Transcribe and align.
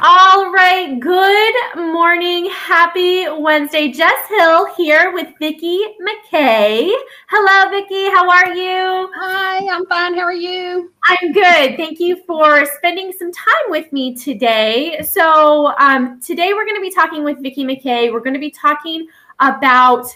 All 0.00 0.50
right. 0.50 0.98
Good 0.98 1.54
morning. 1.76 2.50
Happy 2.50 3.26
Wednesday. 3.28 3.92
Jess 3.92 4.28
Hill 4.28 4.74
here 4.74 5.12
with 5.12 5.28
Vicki 5.38 5.80
McCay. 6.02 6.92
Hello, 7.28 7.70
Vicki. 7.70 8.10
How 8.10 8.28
are 8.28 8.52
you? 8.52 9.08
Hi, 9.14 9.68
I'm 9.68 9.86
fine. 9.86 10.14
How 10.14 10.22
are 10.22 10.32
you? 10.32 10.90
I'm 11.04 11.32
good. 11.32 11.76
Thank 11.76 12.00
you 12.00 12.20
for 12.26 12.66
spending 12.66 13.12
some 13.16 13.30
time 13.30 13.68
with 13.68 13.92
me 13.92 14.16
today. 14.16 15.00
So, 15.08 15.72
um, 15.78 16.20
today 16.20 16.54
we're 16.54 16.64
going 16.64 16.76
to 16.76 16.82
be 16.82 16.90
talking 16.90 17.22
with 17.22 17.40
Vicki 17.40 17.64
McCay. 17.64 18.12
We're 18.12 18.18
going 18.18 18.34
to 18.34 18.40
be 18.40 18.50
talking 18.50 19.06
about 19.38 20.08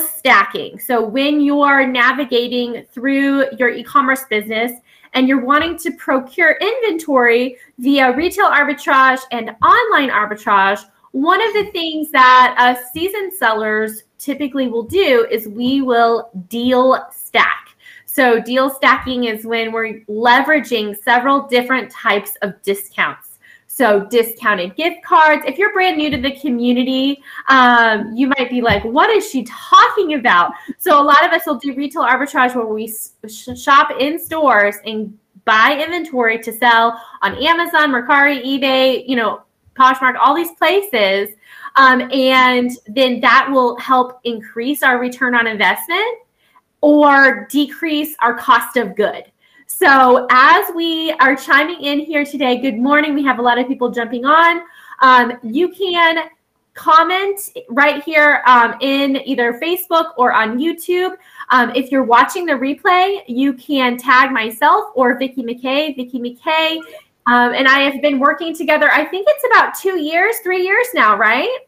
stacking. 0.00 0.80
So, 0.80 1.00
when 1.00 1.40
you're 1.40 1.86
navigating 1.86 2.84
through 2.92 3.56
your 3.56 3.68
e 3.68 3.84
commerce 3.84 4.24
business, 4.28 4.72
and 5.12 5.28
you're 5.28 5.44
wanting 5.44 5.76
to 5.78 5.90
procure 5.92 6.56
inventory 6.60 7.56
via 7.78 8.14
retail 8.16 8.46
arbitrage 8.46 9.20
and 9.32 9.50
online 9.62 10.10
arbitrage, 10.10 10.80
one 11.12 11.42
of 11.42 11.52
the 11.54 11.70
things 11.72 12.10
that 12.10 12.54
us 12.58 12.92
seasoned 12.92 13.32
sellers 13.32 14.04
typically 14.18 14.68
will 14.68 14.84
do 14.84 15.26
is 15.30 15.48
we 15.48 15.82
will 15.82 16.30
deal 16.48 17.06
stack. 17.10 17.68
So, 18.06 18.40
deal 18.40 18.70
stacking 18.70 19.24
is 19.24 19.44
when 19.44 19.72
we're 19.72 20.00
leveraging 20.08 20.96
several 20.96 21.46
different 21.46 21.90
types 21.90 22.36
of 22.42 22.60
discounts. 22.62 23.29
So, 23.80 24.04
discounted 24.10 24.76
gift 24.76 25.02
cards. 25.02 25.42
If 25.46 25.56
you're 25.56 25.72
brand 25.72 25.96
new 25.96 26.10
to 26.10 26.18
the 26.18 26.32
community, 26.32 27.22
um, 27.48 28.14
you 28.14 28.26
might 28.26 28.50
be 28.50 28.60
like, 28.60 28.84
what 28.84 29.08
is 29.08 29.30
she 29.30 29.42
talking 29.44 30.12
about? 30.12 30.52
So, 30.76 31.00
a 31.00 31.02
lot 31.02 31.24
of 31.24 31.32
us 31.32 31.46
will 31.46 31.54
do 31.54 31.74
retail 31.74 32.02
arbitrage 32.02 32.54
where 32.54 32.66
we 32.66 32.92
shop 33.56 33.92
in 33.98 34.18
stores 34.18 34.74
and 34.84 35.18
buy 35.46 35.82
inventory 35.82 36.38
to 36.40 36.52
sell 36.52 37.00
on 37.22 37.42
Amazon, 37.42 37.90
Mercari, 37.90 38.44
eBay, 38.44 39.08
you 39.08 39.16
know, 39.16 39.44
Poshmark, 39.78 40.16
all 40.20 40.34
these 40.34 40.52
places. 40.58 41.34
Um, 41.76 42.02
and 42.12 42.72
then 42.86 43.18
that 43.20 43.48
will 43.50 43.78
help 43.78 44.20
increase 44.24 44.82
our 44.82 44.98
return 44.98 45.34
on 45.34 45.46
investment 45.46 46.18
or 46.82 47.46
decrease 47.50 48.14
our 48.20 48.34
cost 48.34 48.76
of 48.76 48.94
good. 48.94 49.32
So, 49.72 50.26
as 50.30 50.66
we 50.74 51.12
are 51.20 51.36
chiming 51.36 51.80
in 51.80 52.00
here 52.00 52.24
today, 52.24 52.60
good 52.60 52.76
morning. 52.76 53.14
We 53.14 53.22
have 53.22 53.38
a 53.38 53.42
lot 53.42 53.56
of 53.56 53.68
people 53.68 53.88
jumping 53.88 54.24
on. 54.24 54.62
Um, 54.98 55.38
you 55.44 55.68
can 55.68 56.28
comment 56.74 57.40
right 57.68 58.02
here 58.02 58.42
um, 58.46 58.74
in 58.80 59.18
either 59.18 59.60
Facebook 59.60 60.10
or 60.16 60.32
on 60.32 60.58
YouTube. 60.58 61.16
Um, 61.50 61.70
if 61.76 61.92
you're 61.92 62.02
watching 62.02 62.46
the 62.46 62.54
replay, 62.54 63.22
you 63.28 63.54
can 63.54 63.96
tag 63.96 64.32
myself 64.32 64.90
or 64.96 65.16
Vicki 65.16 65.44
McCay, 65.44 65.94
Vicki 65.94 66.18
McCay. 66.18 66.78
Um, 67.28 67.54
and 67.54 67.68
I 67.68 67.78
have 67.88 68.02
been 68.02 68.18
working 68.18 68.54
together, 68.54 68.90
I 68.90 69.04
think 69.04 69.28
it's 69.30 69.44
about 69.46 69.78
two 69.78 70.00
years, 70.00 70.38
three 70.42 70.64
years 70.64 70.88
now, 70.94 71.16
right? 71.16 71.60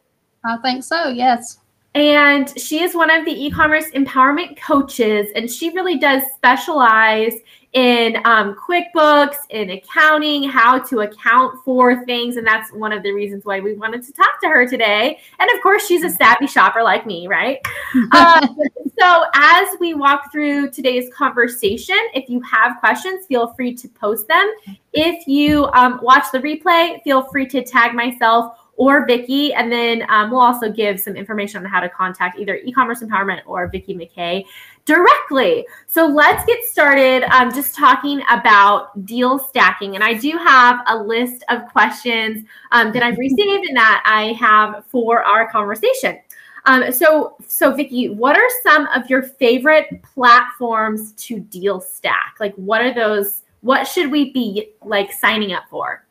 I 0.44 0.56
think 0.58 0.82
so, 0.82 1.06
yes. 1.06 1.60
And 1.94 2.58
she 2.58 2.82
is 2.82 2.94
one 2.94 3.10
of 3.10 3.24
the 3.26 3.32
e 3.32 3.50
commerce 3.50 3.90
empowerment 3.90 4.60
coaches, 4.60 5.28
and 5.36 5.48
she 5.50 5.70
really 5.70 5.98
does 5.98 6.22
specialize 6.34 7.34
in 7.72 8.16
um, 8.26 8.54
QuickBooks, 8.54 9.36
in 9.50 9.70
accounting, 9.70 10.42
how 10.44 10.78
to 10.78 11.00
account 11.00 11.58
for 11.64 12.04
things. 12.04 12.36
And 12.36 12.46
that's 12.46 12.70
one 12.72 12.92
of 12.92 13.02
the 13.02 13.12
reasons 13.12 13.44
why 13.44 13.60
we 13.60 13.74
wanted 13.74 14.02
to 14.04 14.12
talk 14.12 14.40
to 14.42 14.48
her 14.48 14.68
today. 14.68 15.18
And 15.38 15.50
of 15.54 15.62
course, 15.62 15.86
she's 15.86 16.04
a 16.04 16.10
savvy 16.10 16.46
shopper 16.46 16.82
like 16.82 17.06
me, 17.06 17.26
right? 17.28 17.58
um, 18.12 18.58
so, 18.98 19.24
as 19.34 19.68
we 19.80 19.94
walk 19.94 20.30
through 20.30 20.70
today's 20.70 21.12
conversation, 21.14 21.98
if 22.14 22.28
you 22.28 22.40
have 22.42 22.78
questions, 22.78 23.26
feel 23.26 23.54
free 23.54 23.74
to 23.74 23.88
post 23.88 24.28
them. 24.28 24.52
If 24.92 25.26
you 25.26 25.66
um, 25.72 25.98
watch 26.02 26.26
the 26.30 26.40
replay, 26.40 27.02
feel 27.02 27.22
free 27.30 27.46
to 27.46 27.62
tag 27.62 27.94
myself 27.94 28.58
or 28.82 29.06
Vicki. 29.06 29.54
And 29.54 29.70
then 29.70 30.04
um, 30.08 30.32
we'll 30.32 30.40
also 30.40 30.68
give 30.68 30.98
some 30.98 31.14
information 31.14 31.64
on 31.64 31.70
how 31.70 31.78
to 31.78 31.88
contact 31.88 32.36
either 32.36 32.56
e-commerce 32.56 33.00
empowerment 33.00 33.42
or 33.46 33.68
Vicki 33.68 33.94
McCay 33.94 34.44
directly. 34.86 35.64
So 35.86 36.04
let's 36.04 36.44
get 36.46 36.64
started 36.64 37.22
um, 37.32 37.54
just 37.54 37.76
talking 37.76 38.22
about 38.28 39.06
deal 39.06 39.38
stacking. 39.38 39.94
And 39.94 40.02
I 40.02 40.14
do 40.14 40.32
have 40.32 40.80
a 40.88 40.96
list 40.96 41.44
of 41.48 41.64
questions 41.70 42.44
um, 42.72 42.90
that 42.92 43.04
I've 43.04 43.18
received 43.18 43.68
and 43.68 43.76
that 43.76 44.02
I 44.04 44.32
have 44.32 44.84
for 44.86 45.22
our 45.22 45.48
conversation. 45.48 46.18
Um, 46.64 46.90
so, 46.90 47.36
so 47.46 47.72
Vicki, 47.72 48.08
what 48.08 48.36
are 48.36 48.48
some 48.64 48.88
of 48.88 49.08
your 49.08 49.22
favorite 49.22 50.02
platforms 50.02 51.12
to 51.28 51.38
deal 51.38 51.80
stack? 51.80 52.34
Like, 52.40 52.54
what 52.56 52.80
are 52.80 52.92
those? 52.92 53.42
What 53.60 53.86
should 53.86 54.10
we 54.10 54.32
be 54.32 54.70
like 54.84 55.12
signing 55.12 55.52
up 55.52 55.64
for? 55.70 56.04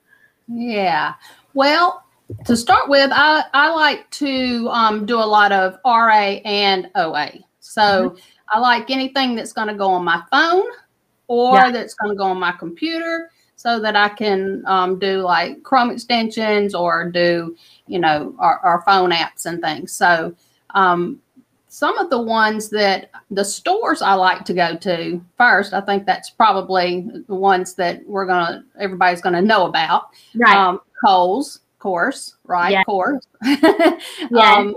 Yeah. 0.48 1.16
Well, 1.54 2.06
to 2.46 2.56
start 2.56 2.90
with, 2.90 3.12
I, 3.14 3.44
I 3.54 3.72
like 3.72 4.10
to 4.12 4.68
um, 4.70 5.06
do 5.06 5.18
a 5.18 5.26
lot 5.26 5.52
of 5.52 5.78
RA 5.86 6.40
and 6.46 6.90
OA. 6.96 7.32
So 7.60 7.82
mm-hmm. 7.82 8.18
I 8.50 8.60
like 8.60 8.90
anything 8.90 9.36
that's 9.36 9.54
going 9.54 9.68
to 9.68 9.74
go 9.74 9.90
on 9.92 10.04
my 10.04 10.22
phone 10.32 10.66
or 11.28 11.56
yeah. 11.56 11.72
that's 11.72 11.94
going 11.94 12.12
to 12.12 12.18
go 12.18 12.26
on 12.26 12.40
my 12.40 12.52
computer 12.52 13.30
so 13.56 13.80
that 13.80 13.96
I 13.96 14.10
can 14.10 14.64
um, 14.66 14.98
do 14.98 15.20
like 15.20 15.62
Chrome 15.64 15.92
extensions 15.92 16.74
or 16.74 17.10
do, 17.10 17.56
you 17.88 18.00
know, 18.00 18.36
our, 18.40 18.60
our 18.60 18.84
phone 18.86 19.12
apps 19.12 19.46
and 19.46 19.62
things. 19.62 19.94
So 19.94 20.36
um, 20.72 21.22
some 21.68 21.98
of 21.98 22.10
the 22.10 22.22
ones 22.22 22.70
that 22.72 23.12
the 23.30 23.46
stores 23.46 24.02
I 24.02 24.14
like 24.16 24.44
to 24.46 24.54
go 24.54 24.76
to 24.78 25.24
first, 25.38 25.74
I 25.74 25.82
think 25.82 26.06
that's 26.06 26.30
probably 26.30 27.08
the 27.28 27.36
ones 27.36 27.76
that 27.76 28.06
we're 28.08 28.26
going 28.26 28.46
to, 28.46 28.64
everybody's 28.80 29.22
going 29.22 29.36
to 29.36 29.42
know 29.42 29.68
about. 29.68 30.10
Right. 30.36 30.56
Um, 30.56 30.82
Kohl's 31.06 31.62
course, 31.82 32.38
right? 32.46 32.72
Yeah. 32.72 32.84
Course. 32.86 33.28
yeah. 33.44 34.56
Um, 34.56 34.76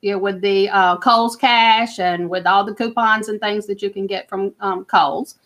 you 0.00 0.12
know, 0.12 0.18
with 0.18 0.40
the 0.40 0.68
uh, 0.70 0.96
Kohl's 0.96 1.36
Cash 1.36 1.98
and 1.98 2.30
with 2.30 2.46
all 2.46 2.64
the 2.64 2.74
coupons 2.74 3.28
and 3.28 3.38
things 3.40 3.66
that 3.66 3.82
you 3.82 3.90
can 3.90 4.06
get 4.06 4.28
from 4.28 4.54
um, 4.60 4.84
Kohl's. 4.86 5.36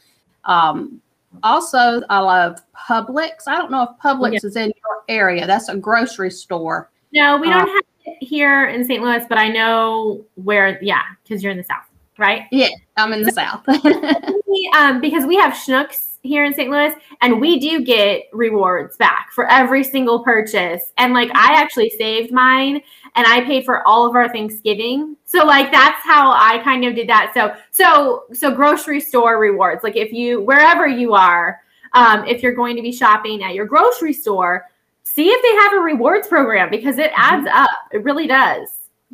Um, 0.45 1.01
also, 1.43 2.03
I 2.09 2.19
love 2.21 2.59
Publix. 2.77 3.49
I 3.49 3.57
don't 3.57 3.71
know 3.71 3.83
if 3.83 3.91
Publix 4.03 4.35
yeah. 4.35 4.41
is 4.45 4.57
in 4.57 4.67
your 4.67 5.03
area. 5.09 5.47
That's 5.47 5.69
a 5.69 5.77
grocery 5.77 6.31
store. 6.31 6.91
No, 7.13 7.37
we 7.39 7.49
don't 7.49 7.63
uh, 7.63 7.67
have 7.67 7.85
it 8.07 8.25
here 8.25 8.67
in 8.67 8.85
St. 8.85 9.03
Louis, 9.03 9.25
but 9.29 9.39
I 9.39 9.49
know 9.49 10.25
where. 10.37 10.79
Yeah, 10.83 11.03
because 11.23 11.43
you're 11.43 11.53
in 11.53 11.59
the 11.59 11.65
South, 11.65 11.85
right? 12.19 12.45
Yeah, 12.51 12.69
I'm 12.97 13.13
in 13.13 13.23
the 13.23 13.33
South. 13.33 13.67
um, 14.77 15.01
because 15.01 15.27
we 15.27 15.37
have 15.37 15.53
Schnucks 15.53 16.12
here 16.23 16.45
in 16.45 16.55
St. 16.55 16.71
Louis, 16.71 16.95
and 17.21 17.41
we 17.41 17.59
do 17.59 17.85
get 17.85 18.25
rewards 18.33 18.97
back 18.97 19.31
for 19.33 19.51
every 19.51 19.83
single 19.83 20.23
purchase. 20.23 20.93
And 20.97 21.13
like 21.13 21.31
I 21.35 21.61
actually 21.61 21.91
saved 21.91 22.33
mine 22.33 22.81
and 23.15 23.27
I 23.27 23.45
paid 23.45 23.65
for 23.65 23.87
all 23.87 24.07
of 24.09 24.15
our 24.15 24.29
Thanksgiving. 24.29 25.17
So 25.25 25.45
like 25.45 25.73
that's 25.73 26.03
how 26.05 26.31
I 26.33 26.61
kind 26.63 26.85
of 26.85 26.95
did 26.95 27.09
that. 27.09 27.33
So 27.35 27.55
so 27.71 28.25
so 28.33 28.55
grocery 28.55 29.01
store 29.01 29.39
rewards. 29.39 29.83
Like 29.83 29.97
if 29.97 30.13
you 30.13 30.41
wherever 30.43 30.87
you 30.87 31.15
are, 31.15 31.61
um, 31.95 32.25
if 32.27 32.43
you're 32.43 32.55
going 32.55 32.77
to 32.77 32.83
be 32.83 32.93
shopping 32.93 33.43
at 33.43 33.55
your 33.55 33.67
grocery 33.67 34.13
store, 34.13 34.67
see 35.03 35.29
if 35.29 35.43
they 35.43 35.63
have 35.65 35.75
a 35.75 35.85
rewards 35.85 36.29
program 36.29 36.71
because 36.71 36.99
it 36.99 37.11
adds 37.15 37.47
mm-hmm. 37.47 37.57
up. 37.65 37.71
It 37.93 38.05
really 38.05 38.27
does. 38.27 38.69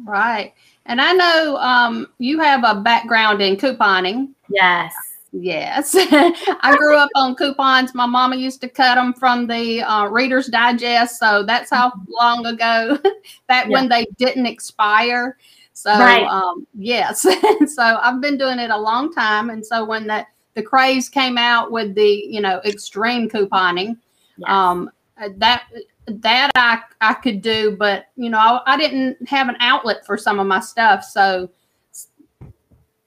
Right. 0.04 0.54
And 0.86 1.00
I 1.00 1.12
know 1.12 1.56
um, 1.56 2.06
you 2.18 2.38
have 2.40 2.62
a 2.64 2.80
background 2.80 3.42
in 3.42 3.56
couponing. 3.56 4.34
Yes. 4.48 4.94
Yes. 5.32 5.94
I 5.94 6.74
grew 6.78 6.96
up 6.96 7.10
on 7.14 7.34
coupons. 7.34 7.94
My 7.94 8.06
mama 8.06 8.36
used 8.36 8.60
to 8.62 8.68
cut 8.68 8.94
them 8.94 9.12
from 9.12 9.46
the 9.46 9.82
uh, 9.82 10.06
Reader's 10.06 10.46
Digest. 10.46 11.18
So 11.18 11.42
that's 11.42 11.70
how 11.70 11.92
long 12.08 12.46
ago, 12.46 12.98
that 13.48 13.66
yeah. 13.66 13.72
when 13.72 13.88
they 13.88 14.06
didn't 14.16 14.46
expire. 14.46 15.36
So, 15.74 15.90
right. 15.90 16.24
um, 16.24 16.66
yes. 16.74 17.22
so 17.74 17.82
I've 17.82 18.20
been 18.20 18.38
doing 18.38 18.58
it 18.58 18.70
a 18.70 18.78
long 18.78 19.12
time. 19.12 19.50
And 19.50 19.64
so 19.64 19.84
when 19.84 20.06
that 20.06 20.28
the 20.54 20.62
craze 20.62 21.08
came 21.08 21.38
out 21.38 21.70
with 21.70 21.94
the, 21.94 22.26
you 22.28 22.40
know, 22.40 22.60
extreme 22.64 23.28
couponing, 23.28 23.98
yes. 24.38 24.48
um, 24.48 24.90
that 25.36 25.64
that 26.06 26.50
I, 26.54 26.80
I 27.00 27.14
could 27.14 27.42
do, 27.42 27.76
but 27.78 28.06
you 28.16 28.30
know, 28.30 28.38
I, 28.38 28.62
I 28.66 28.76
didn't 28.76 29.28
have 29.28 29.48
an 29.48 29.56
outlet 29.60 30.06
for 30.06 30.16
some 30.16 30.40
of 30.40 30.46
my 30.46 30.60
stuff. 30.60 31.04
So, 31.04 31.50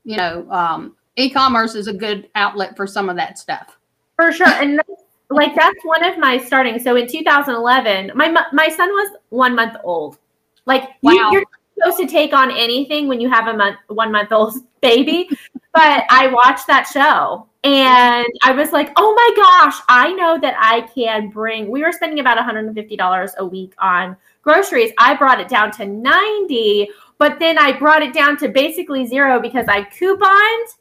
you 0.03 0.17
know, 0.17 0.49
um, 0.51 0.95
e-commerce 1.15 1.75
is 1.75 1.87
a 1.87 1.93
good 1.93 2.29
outlet 2.35 2.75
for 2.75 2.87
some 2.87 3.09
of 3.09 3.15
that 3.15 3.37
stuff. 3.37 3.77
For 4.15 4.31
sure. 4.31 4.47
And 4.47 4.81
like 5.29 5.55
that's 5.55 5.83
one 5.83 6.03
of 6.03 6.17
my 6.17 6.37
starting. 6.37 6.79
So 6.79 6.95
in 6.95 7.07
2011, 7.07 8.11
my 8.15 8.45
my 8.51 8.69
son 8.69 8.89
was 8.89 9.17
one 9.29 9.55
month 9.55 9.77
old. 9.83 10.17
Like 10.65 10.89
wow. 11.01 11.13
you, 11.13 11.31
you're 11.31 11.43
supposed 11.77 11.99
to 11.99 12.07
take 12.07 12.33
on 12.33 12.51
anything 12.51 13.07
when 13.07 13.19
you 13.19 13.29
have 13.29 13.47
a 13.47 13.55
month 13.55 13.77
one 13.87 14.11
month 14.11 14.31
old 14.31 14.55
baby. 14.81 15.29
but 15.73 16.03
I 16.09 16.27
watched 16.27 16.67
that 16.67 16.87
show 16.91 17.47
and 17.63 18.27
I 18.43 18.51
was 18.51 18.71
like, 18.71 18.91
oh 18.95 19.13
my 19.13 19.33
gosh, 19.35 19.81
I 19.87 20.11
know 20.13 20.39
that 20.39 20.55
I 20.57 20.81
can 20.93 21.29
bring. 21.29 21.69
We 21.69 21.83
were 21.83 21.91
spending 21.91 22.19
about 22.19 22.37
$150 22.37 23.35
a 23.35 23.45
week 23.45 23.73
on 23.77 24.17
groceries. 24.41 24.91
I 24.97 25.15
brought 25.15 25.39
it 25.39 25.47
down 25.47 25.71
to 25.73 25.85
90, 25.85 26.89
but 27.19 27.37
then 27.37 27.59
I 27.59 27.77
brought 27.77 28.01
it 28.01 28.13
down 28.13 28.37
to 28.37 28.49
basically 28.49 29.05
zero 29.05 29.39
because 29.39 29.67
I 29.67 29.83
couponed 29.83 30.75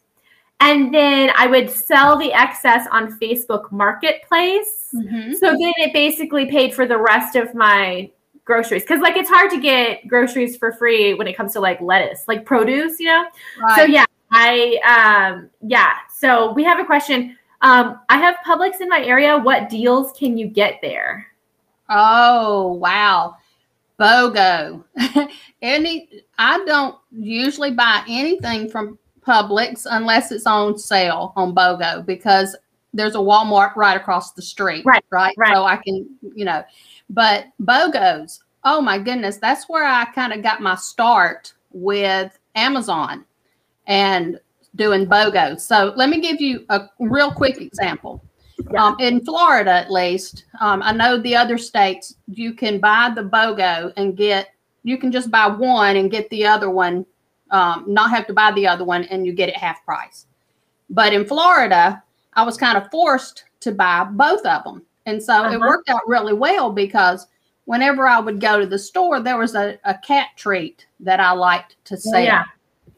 and 0.61 0.95
then 0.95 1.33
I 1.37 1.47
would 1.47 1.71
sell 1.71 2.17
the 2.19 2.33
excess 2.33 2.87
on 2.91 3.19
Facebook 3.19 3.73
Marketplace. 3.73 4.89
Mhm. 4.95 5.35
So 5.35 5.51
then 5.51 5.73
it 5.79 5.93
basically 5.93 6.47
paid 6.47 6.75
for 6.75 6.87
the 6.87 6.99
rest 6.99 7.35
of 7.35 7.55
my 7.55 8.11
groceries 8.45 8.83
because 8.83 9.01
like 9.01 9.17
it's 9.17 9.31
hard 9.31 9.51
to 9.51 9.61
get 9.61 10.07
groceries 10.09 10.57
for 10.57 10.73
free 10.73 11.15
when 11.15 11.27
it 11.27 11.37
comes 11.37 11.53
to 11.55 11.61
like 11.61 11.81
lettuce, 11.81 12.25
like 12.29 12.45
produce, 12.45 13.01
you 13.01 13.07
know. 13.07 13.25
So 13.77 13.83
yeah, 13.85 14.05
I 14.33 14.79
um 15.33 15.51
yeah. 15.63 15.95
So 16.13 16.53
we 16.53 16.63
have 16.65 16.79
a 16.79 16.85
question. 16.85 17.37
Um, 17.63 18.01
I 18.09 18.17
have 18.19 18.37
Publix 18.47 18.81
in 18.81 18.89
my 18.89 19.05
area. 19.05 19.37
What 19.37 19.69
deals 19.69 20.13
can 20.13 20.39
you 20.39 20.47
get 20.47 20.79
there? 20.81 21.27
Oh, 21.91 22.73
wow. 22.75 23.37
BOGO. 23.99 24.83
Any 25.63 26.09
I 26.39 26.65
don't 26.65 26.97
usually 27.13 27.73
buy 27.73 28.03
anything 28.09 28.71
from 28.71 28.99
Publix 29.27 29.87
unless 29.91 30.33
it's 30.33 30.47
on 30.47 30.79
sale 30.79 31.33
on 31.37 31.55
BOGO 31.55 32.05
because 32.07 32.57
there's 32.93 33.15
a 33.15 33.19
Walmart 33.19 33.77
right 33.77 33.97
across 33.97 34.33
the 34.33 34.43
street. 34.43 34.85
Right, 34.85 35.05
Right. 35.11 35.35
right. 35.37 35.55
So 35.55 35.65
I 35.65 35.77
can, 35.77 36.09
you 36.35 36.45
know, 36.45 36.65
but 37.09 37.47
BOGOs, 37.63 38.41
oh 38.65 38.81
my 38.81 38.99
goodness, 38.99 39.37
that's 39.37 39.69
where 39.69 39.85
I 39.85 40.07
kind 40.07 40.33
of 40.33 40.43
got 40.43 40.61
my 40.61 40.75
start 40.75 41.53
with 41.73 42.37
Amazon 42.55 43.25
and 43.87 44.41
doing 44.77 45.07
BOGO. 45.07 45.61
So 45.61 45.93
let 45.97 46.09
me 46.09 46.21
give 46.21 46.41
you 46.41 46.65
a 46.69 46.89
real 46.99 47.33
quick 47.33 47.61
example. 47.61 48.23
Yeah. 48.73 48.85
Um, 48.85 48.97
in 49.01 49.25
Florida, 49.25 49.71
at 49.73 49.91
least, 49.91 50.45
um, 50.61 50.83
I 50.83 50.93
know 50.93 51.19
the 51.19 51.35
other 51.35 51.57
states 51.59 52.17
you 52.29 52.53
can 52.53 52.79
buy 52.79 53.11
the 53.15 53.23
BOGO 53.23 53.93
and 53.97 54.17
get, 54.17 54.49
you 54.83 54.99
can 54.99 55.11
just 55.11 55.31
buy 55.31 55.47
one 55.47 55.97
and 55.97 56.11
get 56.11 56.29
the 56.31 56.45
other 56.47 56.71
one, 56.71 57.07
um, 57.51 57.85
not 57.87 58.11
have 58.11 58.27
to 58.27 58.33
buy 58.33 58.53
the 58.53 58.67
other 58.67 58.85
one 58.85 59.05
and 59.05 59.27
you 59.27 59.33
get 59.33 59.49
it 59.49 59.57
half 59.57 59.85
price. 59.85 60.27
But 60.89 61.13
in 61.13 61.25
Florida, 61.25 62.03
I 62.35 62.43
was 62.43 62.57
kind 62.57 62.77
of 62.79 62.91
forced 62.91 63.45
to 63.61 63.73
buy 63.73 64.05
both 64.05 64.45
of 64.47 64.65
them. 64.65 64.83
And 65.07 65.23
so 65.23 65.45
it 65.45 65.57
Uh-huh. 65.57 65.59
worked 65.61 65.89
out 65.89 66.07
really 66.07 66.33
well 66.35 66.71
because 66.71 67.27
whenever 67.65 68.07
I 68.07 68.19
would 68.21 68.41
go 68.41 68.59
to 68.61 68.67
the 68.67 68.79
store, 68.79 69.21
there 69.21 69.39
was 69.39 69.55
a, 69.55 69.79
a 69.85 69.97
cat 69.99 70.29
treat 70.37 70.87
that 71.01 71.21
I 71.21 71.33
liked 71.33 71.77
to 71.85 71.97
sell. 71.97 72.23
Yeah. 72.23 72.45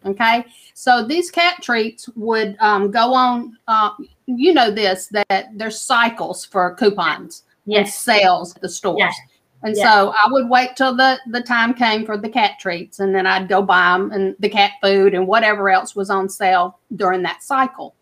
Okay. 0.04 0.44
So 0.74 1.04
these 1.06 1.30
cat 1.30 1.62
treats 1.62 2.08
would 2.16 2.56
um, 2.58 2.90
go 2.90 3.14
on, 3.14 3.56
uh, 3.68 3.90
you 4.26 4.52
know, 4.52 4.70
this 4.70 5.06
that 5.08 5.50
there's 5.54 5.80
cycles 5.80 6.44
for 6.44 6.74
coupons 6.74 7.44
and 7.66 7.74
Yes. 7.74 7.98
sales 7.98 8.56
at 8.56 8.62
the 8.62 8.68
stores. 8.68 8.98
Yes. 8.98 9.14
And 9.62 9.76
Yes. 9.76 9.84
so 9.86 10.12
I 10.12 10.28
would 10.30 10.48
wait 10.48 10.74
till 10.76 10.94
the, 10.94 11.18
the 11.28 11.40
time 11.42 11.72
came 11.72 12.04
for 12.04 12.16
the 12.16 12.28
cat 12.28 12.58
treats 12.58 12.98
and 12.98 13.14
then 13.14 13.26
I'd 13.26 13.48
go 13.48 13.62
buy 13.62 13.92
them 13.92 14.10
and 14.10 14.34
the 14.40 14.48
cat 14.48 14.72
food 14.82 15.14
and 15.14 15.26
whatever 15.26 15.70
else 15.70 15.94
was 15.94 16.10
on 16.10 16.28
sale 16.28 16.78
during 16.96 17.22
that 17.22 17.42
cycle. 17.42 17.94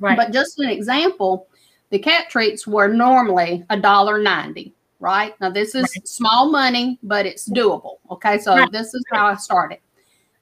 Right. 0.00 0.16
But 0.16 0.32
just 0.32 0.58
an 0.58 0.68
example, 0.68 1.48
the 1.90 1.98
cat 1.98 2.28
treats 2.28 2.66
were 2.66 2.88
normally 2.88 3.64
a 3.70 3.78
dollar 3.80 4.18
ninety. 4.18 4.74
Right 5.00 5.34
now, 5.40 5.48
this 5.48 5.74
is 5.74 5.90
Right. 5.96 6.08
small 6.08 6.50
money, 6.50 6.98
but 7.02 7.24
it's 7.24 7.48
doable. 7.48 7.98
Okay, 8.10 8.38
so 8.38 8.54
Right. 8.54 8.70
this 8.72 8.92
is 8.94 9.02
how 9.10 9.26
I 9.26 9.36
started. 9.36 9.78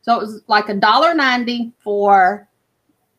So 0.02 0.14
it 0.16 0.20
was 0.20 0.42
like 0.48 0.68
a 0.68 0.74
dollar 0.74 1.14
ninety 1.14 1.72
for 1.78 2.48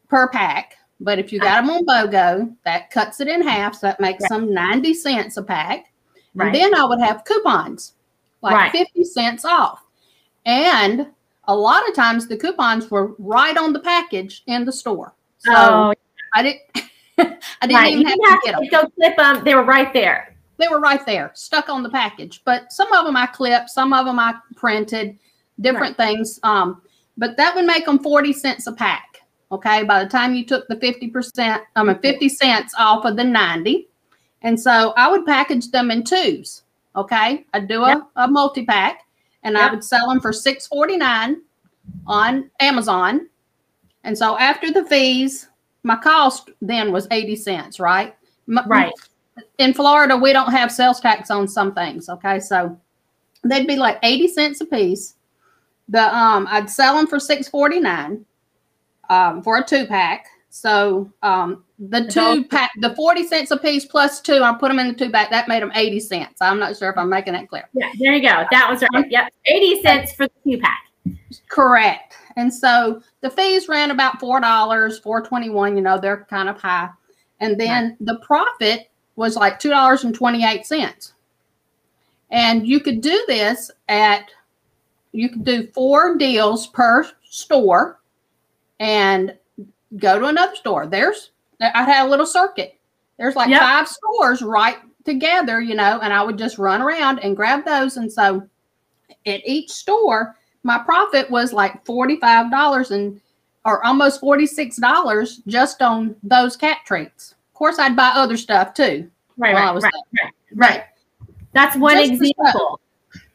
per 0.09 0.27
pack. 0.29 0.73
But 0.99 1.19
if 1.19 1.31
you 1.31 1.39
got 1.39 1.61
them 1.61 1.69
on 1.69 1.85
BOGO, 1.85 2.55
that 2.65 2.89
cuts 2.89 3.19
it 3.19 3.27
in 3.27 3.41
half, 3.41 3.75
so 3.75 3.87
that 3.87 3.99
makes 3.99 4.27
them 4.27 4.51
ninety 4.53 4.93
cents 4.93 5.37
a 5.37 5.43
pack. 5.43 5.91
Right. 6.35 6.47
And 6.47 6.55
then 6.55 6.75
I 6.75 6.85
would 6.85 6.99
have 6.99 7.23
coupons, 7.25 7.93
like 8.41 8.53
Right. 8.53 8.71
50 8.71 9.03
cents 9.03 9.45
off. 9.45 9.83
And 10.45 11.07
a 11.47 11.55
lot 11.55 11.87
of 11.87 11.95
times 11.95 12.27
the 12.27 12.37
coupons 12.37 12.89
were 12.91 13.13
right 13.19 13.57
on 13.57 13.73
the 13.73 13.79
package 13.79 14.43
in 14.47 14.65
the 14.65 14.71
store. 14.71 15.13
So 15.39 15.51
oh, 15.53 15.93
I 16.33 16.43
didn't 16.43 16.61
I 17.61 17.67
didn't 17.67 17.75
right. 17.75 17.91
Even 17.93 18.05
have 18.05 18.15
didn't 18.15 18.25
to 18.25 18.29
have 18.29 18.39
get 18.43 18.51
them. 18.55 18.63
to 18.63 18.69
go 18.69 18.89
clip 18.89 19.17
them. 19.17 19.43
They 19.43 19.55
were 19.55 19.63
right 19.63 19.93
there. 19.93 20.35
They 20.57 20.67
were 20.67 20.79
right 20.79 21.05
there, 21.05 21.31
stuck 21.35 21.69
on 21.69 21.83
the 21.83 21.89
package. 21.89 22.41
But 22.43 22.71
some 22.71 22.91
of 22.91 23.05
them 23.05 23.15
I 23.15 23.27
clipped, 23.27 23.69
some 23.69 23.93
of 23.93 24.05
them 24.05 24.17
I 24.19 24.35
printed, 24.55 25.17
different 25.61 25.97
things. 25.97 26.39
Um, 26.43 26.81
but 27.17 27.37
that 27.37 27.55
would 27.55 27.65
make 27.65 27.85
them 27.85 27.99
40 27.99 28.33
cents 28.33 28.67
a 28.67 28.71
pack. 28.71 29.21
Okay. 29.51 29.83
By 29.83 30.03
the 30.03 30.09
time 30.09 30.33
you 30.33 30.45
took 30.45 30.67
the 30.67 30.75
50%, 30.75 31.61
I 31.75 31.83
mean 31.83 31.99
50 31.99 32.29
cents 32.29 32.73
off 32.77 33.05
of 33.05 33.15
the 33.15 33.23
90. 33.23 33.87
And 34.41 34.59
so 34.59 34.93
I 34.97 35.09
would 35.09 35.25
package 35.25 35.71
them 35.71 35.91
in 35.91 36.03
twos. 36.03 36.63
Okay. 36.95 37.45
I'd 37.53 37.67
do 37.67 37.83
a, 37.83 37.89
Yep. 37.89 38.01
a 38.15 38.27
multi-pack 38.27 39.05
and 39.43 39.57
I 39.57 39.69
would 39.71 39.83
sell 39.83 40.09
them 40.09 40.19
for 40.19 40.33
649 40.33 41.41
on 42.05 42.49
Amazon. 42.59 43.27
And 44.03 44.17
so 44.17 44.37
after 44.37 44.71
the 44.71 44.85
fees, 44.85 45.47
my 45.83 45.95
cost 45.95 46.49
then 46.61 46.91
was 46.91 47.07
80 47.11 47.35
cents, 47.35 47.79
right? 47.79 48.15
Right. 48.67 48.93
in 49.59 49.73
Florida, 49.73 50.15
we 50.17 50.33
don't 50.33 50.51
have 50.51 50.71
sales 50.71 50.99
tax 50.99 51.29
on 51.29 51.47
some 51.47 51.73
things. 51.73 52.09
Okay, 52.09 52.39
so 52.39 52.79
they'd 53.43 53.67
be 53.67 53.75
like 53.75 53.99
eighty 54.03 54.27
cents 54.27 54.61
a 54.61 54.65
piece. 54.65 55.15
The 55.89 56.15
um, 56.17 56.47
I'd 56.49 56.69
sell 56.69 56.95
them 56.95 57.07
for 57.07 57.19
six 57.19 57.47
forty 57.47 57.79
nine, 57.79 58.25
um, 59.09 59.43
for 59.43 59.57
a 59.57 59.63
two 59.63 59.85
pack. 59.85 60.25
So 60.57 61.11
um, 61.21 61.63
the 61.77 62.07
two 62.07 62.45
pack, 62.45 62.71
the 62.79 62.95
forty 62.95 63.25
cents 63.27 63.51
a 63.51 63.57
piece 63.57 63.85
plus 63.85 64.19
two, 64.21 64.41
I 64.41 64.55
put 64.59 64.69
them 64.69 64.79
in 64.79 64.87
the 64.87 64.93
two 64.93 65.11
pack. 65.11 65.29
That 65.29 65.47
made 65.47 65.61
them 65.61 65.71
eighty 65.75 65.99
cents. 65.99 66.41
I'm 66.41 66.57
not 66.57 66.75
sure 66.75 66.89
if 66.89 66.97
I'm 66.97 67.09
making 67.09 67.33
that 67.33 67.47
clear. 67.47 67.69
Yeah. 67.73 67.91
There 67.99 68.13
you 68.15 68.21
go. 68.21 68.43
That 68.49 68.67
was 68.69 68.83
right. 68.93 69.05
Yep. 69.09 69.33
80 69.45 69.81
cents 69.83 70.13
for 70.13 70.27
the 70.27 70.33
two 70.43 70.59
pack. 70.59 70.79
Correct. 71.47 72.15
And 72.37 72.51
so 72.51 73.01
the 73.21 73.29
fees 73.29 73.67
ran 73.67 73.91
about 73.91 74.19
four 74.19 74.39
dollars, 74.39 74.97
four 74.97 75.21
twenty 75.21 75.49
one. 75.49 75.75
You 75.75 75.83
know, 75.83 75.99
they're 75.99 76.25
kind 76.29 76.49
of 76.49 76.59
high. 76.59 76.89
And 77.39 77.59
then 77.59 77.95
the 77.99 78.17
profit 78.25 78.89
was 79.15 79.35
like 79.35 79.59
two 79.59 79.69
dollars 79.69 80.03
and 80.05 80.15
twenty 80.15 80.43
eight 80.43 80.65
cents. 80.65 81.13
And 82.31 82.67
you 82.67 82.79
could 82.79 83.01
do 83.01 83.23
this 83.27 83.69
at 83.89 84.31
you 85.11 85.29
could 85.29 85.43
do 85.45 85.67
four 85.67 86.17
deals 86.17 86.67
per 86.67 87.07
store 87.29 87.99
and 88.79 89.35
go 89.97 90.19
to 90.19 90.25
another 90.25 90.55
store. 90.55 90.85
There's 90.87 91.31
I 91.61 91.83
had 91.83 92.05
a 92.05 92.09
little 92.09 92.25
circuit. 92.25 92.77
There's 93.17 93.35
like 93.35 93.49
Yep. 93.49 93.61
five 93.61 93.87
stores 93.87 94.41
right 94.41 94.77
together, 95.05 95.61
you 95.61 95.73
know, 95.75 95.99
and 96.01 96.13
I 96.13 96.21
would 96.21 96.37
just 96.37 96.57
run 96.59 96.81
around 96.81 97.19
and 97.19 97.35
grab 97.35 97.65
those. 97.65 97.97
And 97.97 98.11
so 98.11 98.47
at 99.25 99.41
each 99.47 99.71
store, 99.71 100.35
my 100.63 100.77
profit 100.77 101.31
was 101.31 101.53
like 101.53 101.83
$45 101.85 102.91
and 102.91 103.19
or 103.65 103.85
almost 103.85 104.21
$46 104.21 105.41
just 105.47 105.81
on 105.81 106.15
those 106.23 106.55
cat 106.55 106.79
treats. 106.85 107.31
Of 107.31 107.53
course, 107.53 107.79
I'd 107.79 107.95
buy 107.95 108.11
other 108.13 108.37
stuff 108.37 108.73
too. 108.73 109.09
Right. 109.37 109.55
Right. 109.55 109.73
Right. 109.73 109.93
Right. 110.21 110.33
Right. 110.55 110.83
That's 111.53 111.75
one 111.75 111.97
Just 111.97 112.11
example. 112.21 112.79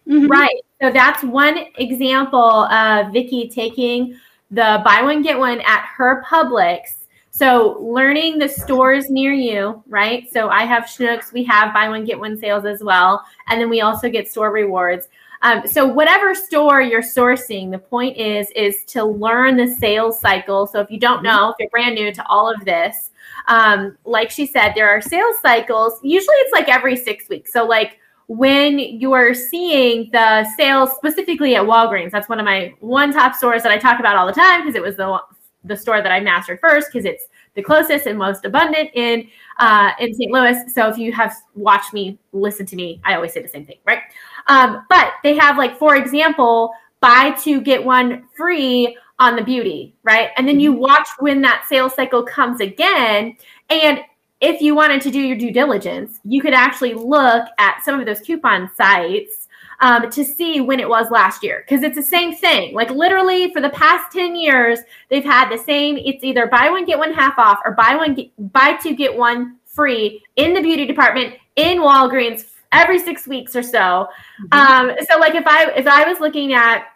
Mhm. 0.07 0.29
Right. 0.29 0.61
So 0.81 0.91
that's 0.91 1.23
one 1.23 1.67
example 1.79 2.65
of 2.65 3.13
Vicki 3.13 3.49
taking 3.49 4.19
the 4.53 4.83
buy 4.85 5.01
one 5.03 5.23
get 5.23 5.39
one 5.39 5.61
at 5.63 5.85
her 5.97 6.23
Publix. 6.29 6.97
So 7.31 7.79
learning 7.81 8.39
the 8.39 8.49
stores 8.49 9.09
near 9.09 9.33
you, 9.33 9.83
right? 9.89 10.31
So 10.31 10.51
I 10.51 10.65
have 10.65 10.85
Schnucks, 10.85 11.33
we 11.33 11.43
have 11.45 11.73
buy 11.73 11.89
one 11.89 12.05
get 12.05 12.21
one 12.21 12.39
sales 12.39 12.67
as 12.67 12.85
well, 12.85 13.25
and 13.49 13.59
then 13.59 13.71
we 13.71 13.81
also 13.81 14.11
get 14.11 14.31
store 14.31 14.53
rewards. 14.53 15.09
Um, 15.41 15.67
so 15.67 15.85
whatever 15.87 16.35
store 16.35 16.83
you're 16.83 17.03
sourcing, 17.03 17.71
the 17.71 17.79
point 17.79 18.17
is 18.17 18.49
is 18.55 18.85
to 18.89 19.03
learn 19.05 19.57
the 19.57 19.75
sales 19.75 20.21
cycle. 20.21 20.67
So 20.67 20.81
if 20.81 20.91
you 20.91 21.01
don't 21.01 21.23
know, 21.23 21.51
if 21.51 21.57
you're 21.59 21.71
brand 21.71 21.95
new 21.95 22.13
to 22.13 22.27
all 22.27 22.53
of 22.53 22.65
this, 22.65 23.11
um, 23.49 23.97
like 24.05 24.31
she 24.31 24.47
said, 24.47 24.73
there 24.75 24.89
are 24.89 25.01
sales 25.01 25.37
cycles. 25.41 25.99
Usually 26.03 26.37
it's 26.37 26.53
like 26.53 26.69
every 26.69 26.97
six 26.97 27.29
weeks. 27.29 27.53
So 27.53 27.65
like 27.65 27.99
when 28.29 28.79
you're 28.79 29.35
seeing 29.35 30.09
the 30.13 30.47
sales 30.57 30.91
specifically 30.97 31.55
at 31.57 31.63
Walgreens, 31.63 32.11
that's 32.11 32.29
one 32.29 32.39
of 32.39 32.45
my 32.45 32.75
one 32.81 33.13
top 33.13 33.35
stores 33.35 33.63
that 33.63 33.73
I 33.73 33.79
talk 33.79 34.01
about 34.01 34.17
all 34.17 34.27
the 34.27 34.33
time 34.33 34.63
because 34.63 34.75
it 34.75 34.83
was 34.83 34.97
the 34.97 35.19
the 35.65 35.77
store 35.77 36.03
that 36.03 36.11
I 36.11 36.21
mastered 36.21 36.59
first 36.61 36.89
because 36.93 37.05
it's 37.05 37.27
the 37.55 37.63
closest 37.63 38.07
and 38.07 38.19
most 38.19 38.45
abundant 38.45 38.91
in 38.95 39.29
uh, 39.59 39.93
in 40.01 40.15
St. 40.15 40.31
Louis. 40.31 40.57
So 40.73 40.89
if 40.89 40.99
you 40.99 41.13
have 41.13 41.35
watched 41.55 41.93
me, 41.93 42.19
listen 42.33 42.67
to 42.67 42.77
me, 42.77 43.01
I 43.05 43.15
always 43.15 43.33
say 43.33 43.43
the 43.43 43.49
same 43.49 43.67
thing, 43.67 43.79
right? 43.87 44.01
Um, 44.49 44.85
but 44.89 45.13
they 45.23 45.37
have 45.37 45.59
like, 45.59 45.79
for 45.79 45.97
example, 45.97 46.73
buy 47.01 47.37
two 47.43 47.61
get 47.61 47.85
one 47.85 48.29
free 48.37 48.97
on 49.19 49.37
the 49.37 49.43
beauty, 49.43 49.95
right? 50.03 50.31
And 50.37 50.49
then 50.49 50.59
you 50.59 50.73
watch 50.73 51.09
when 51.19 51.43
that 51.43 51.67
sales 51.69 51.95
cycle 51.95 52.23
comes 52.23 52.61
again, 52.61 53.37
and 53.71 54.01
if 54.43 54.61
you 54.61 54.75
wanted 54.75 55.01
to 55.03 55.11
do 55.11 55.21
your 55.21 55.39
due 55.39 55.53
diligence, 55.53 56.19
you 56.25 56.43
could 56.43 56.53
actually 56.53 56.95
look 56.95 57.47
at 57.59 57.83
some 57.85 58.01
of 58.01 58.07
those 58.07 58.21
coupon 58.21 58.69
sites 58.77 59.47
um, 59.81 60.11
to 60.11 60.25
see 60.25 60.61
when 60.61 60.81
it 60.81 60.89
was 60.89 61.11
last 61.11 61.45
year 61.45 61.65
because 61.65 61.85
it's 61.85 61.95
the 61.95 62.03
same 62.03 62.35
thing. 62.35 62.75
Like 62.75 62.91
literally 62.91 63.53
for 63.53 63.61
the 63.61 63.71
past 63.71 64.13
10 64.13 64.35
years, 64.35 64.81
they've 65.11 65.25
had 65.25 65.49
the 65.49 65.57
same. 65.57 65.97
It's 65.97 66.25
either 66.25 66.49
buy 66.49 66.71
one, 66.71 66.85
get 66.85 66.99
one 66.99 67.15
half 67.15 67.39
off 67.39 67.61
or 67.65 67.73
buy 67.73 67.95
one, 67.95 68.15
get, 68.15 68.53
buy 68.53 68.77
two, 68.83 68.97
get 68.97 69.17
one 69.17 69.59
free 69.65 70.23
in 70.35 70.55
the 70.55 70.61
beauty 70.61 70.87
department 70.87 71.35
in 71.55 71.79
Walgreens 71.79 72.45
every 72.73 72.99
six 72.99 73.29
weeks 73.29 73.55
or 73.55 73.63
so. 73.63 74.09
Um, 74.51 74.91
so 75.09 75.19
like 75.19 75.37
if 75.37 75.47
I 75.47 75.71
if 75.77 75.87
I 75.87 76.09
was 76.09 76.19
looking 76.19 76.53
at 76.53 76.87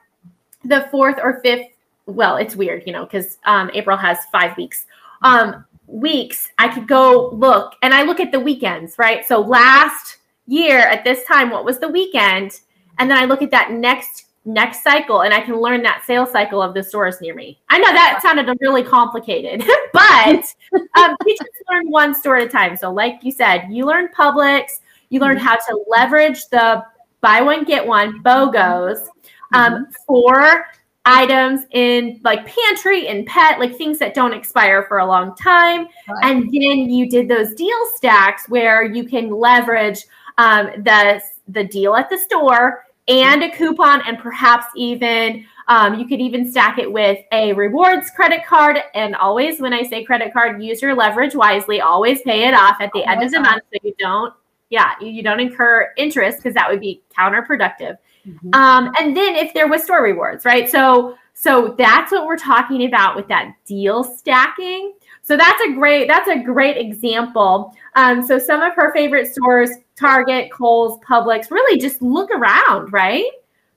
the 0.64 0.88
fourth 0.90 1.18
or 1.22 1.40
fifth, 1.44 1.68
well, 2.06 2.36
it's 2.36 2.56
weird, 2.56 2.82
you 2.86 2.92
know, 2.92 3.04
because 3.04 3.38
um, 3.44 3.70
April 3.72 3.96
has 3.96 4.18
five 4.32 4.56
weeks 4.56 4.86
um, 5.22 5.64
weeks, 5.86 6.48
I 6.58 6.68
could 6.68 6.88
go 6.88 7.30
look 7.30 7.74
and 7.82 7.94
I 7.94 8.02
look 8.02 8.20
at 8.20 8.32
the 8.32 8.40
weekends, 8.40 8.98
right? 8.98 9.26
So 9.26 9.40
last 9.40 10.18
year 10.46 10.78
at 10.78 11.04
this 11.04 11.24
time, 11.24 11.50
what 11.50 11.64
was 11.64 11.78
the 11.78 11.88
weekend? 11.88 12.60
And 12.98 13.10
then 13.10 13.18
I 13.18 13.24
look 13.24 13.42
at 13.42 13.50
that 13.50 13.72
next 13.72 14.24
next 14.46 14.84
cycle 14.84 15.22
and 15.22 15.34
I 15.34 15.40
can 15.40 15.60
learn 15.60 15.82
that 15.82 16.04
sales 16.06 16.30
cycle 16.30 16.62
of 16.62 16.72
the 16.72 16.82
stores 16.82 17.20
near 17.20 17.34
me. 17.34 17.58
I 17.68 17.78
know 17.78 17.92
that 17.92 18.20
sounded 18.22 18.48
really 18.60 18.84
complicated, 18.84 19.68
but 19.92 20.54
um, 20.96 21.16
you 21.26 21.36
just 21.36 21.50
learn 21.68 21.90
one 21.90 22.14
store 22.14 22.36
at 22.36 22.46
a 22.46 22.48
time. 22.48 22.76
So, 22.76 22.92
like 22.92 23.18
you 23.22 23.32
said, 23.32 23.66
you 23.70 23.84
learn 23.84 24.08
Publix, 24.16 24.80
you 25.08 25.20
learn 25.20 25.36
how 25.36 25.56
to 25.56 25.84
leverage 25.88 26.46
the 26.50 26.84
buy 27.20 27.40
one, 27.40 27.64
get 27.64 27.84
one 27.84 28.22
BOGOs 28.22 29.08
um, 29.52 29.72
mm-hmm. 29.72 29.82
for 30.06 30.66
items 31.06 31.62
in 31.70 32.20
like 32.24 32.44
pantry 32.46 33.08
and 33.08 33.26
pet, 33.26 33.58
like 33.58 33.76
things 33.76 33.98
that 34.00 34.12
don't 34.12 34.34
expire 34.34 34.82
for 34.84 34.98
a 34.98 35.06
long 35.06 35.34
time. 35.36 35.86
Right. 35.86 36.24
And 36.24 36.42
then 36.44 36.90
you 36.90 37.08
did 37.08 37.28
those 37.28 37.54
deal 37.54 37.78
stacks 37.94 38.48
where 38.48 38.82
you 38.82 39.04
can 39.04 39.30
leverage 39.30 40.04
um, 40.36 40.66
the, 40.82 41.22
the 41.48 41.64
deal 41.64 41.94
at 41.94 42.10
the 42.10 42.18
store 42.18 42.86
and 43.08 43.42
a 43.42 43.50
coupon 43.50 44.02
and 44.06 44.18
perhaps 44.18 44.66
even 44.74 45.46
um, 45.68 45.98
you 45.98 46.06
could 46.06 46.20
even 46.20 46.50
stack 46.50 46.78
it 46.78 46.90
with 46.90 47.18
a 47.32 47.52
rewards 47.52 48.10
credit 48.10 48.44
card 48.44 48.78
and 48.94 49.14
always 49.14 49.60
when 49.60 49.72
i 49.72 49.82
say 49.82 50.02
credit 50.02 50.32
card 50.32 50.60
use 50.62 50.82
your 50.82 50.94
leverage 50.94 51.34
wisely 51.34 51.80
always 51.80 52.20
pay 52.22 52.48
it 52.48 52.54
off 52.54 52.76
at 52.80 52.90
the 52.94 53.04
end 53.08 53.22
of 53.22 53.30
the 53.30 53.40
month 53.40 53.62
so 53.72 53.78
you 53.84 53.94
don't 53.98 54.34
yeah 54.70 54.94
you, 55.00 55.08
you 55.08 55.22
don't 55.22 55.40
incur 55.40 55.92
interest 55.96 56.38
because 56.38 56.54
that 56.54 56.68
would 56.68 56.80
be 56.80 57.00
counterproductive 57.16 57.96
mm-hmm. 58.26 58.54
um, 58.54 58.92
and 58.98 59.16
then 59.16 59.34
if 59.36 59.52
there 59.54 59.68
was 59.68 59.84
store 59.84 60.02
rewards 60.02 60.44
right 60.44 60.70
so 60.70 61.16
so 61.34 61.74
that's 61.76 62.12
what 62.12 62.26
we're 62.26 62.38
talking 62.38 62.86
about 62.86 63.14
with 63.14 63.28
that 63.28 63.54
deal 63.66 64.02
stacking 64.02 64.94
so 65.22 65.36
that's 65.36 65.60
a 65.62 65.72
great 65.72 66.08
that's 66.08 66.28
a 66.28 66.42
great 66.42 66.76
example 66.76 67.74
um, 67.94 68.26
so 68.26 68.38
some 68.38 68.62
of 68.62 68.74
her 68.74 68.92
favorite 68.92 69.26
stores 69.26 69.70
Target, 69.96 70.52
Kohl's, 70.52 71.00
Publix, 71.00 71.50
really 71.50 71.80
just 71.80 72.02
look 72.02 72.30
around, 72.30 72.92
right? 72.92 73.24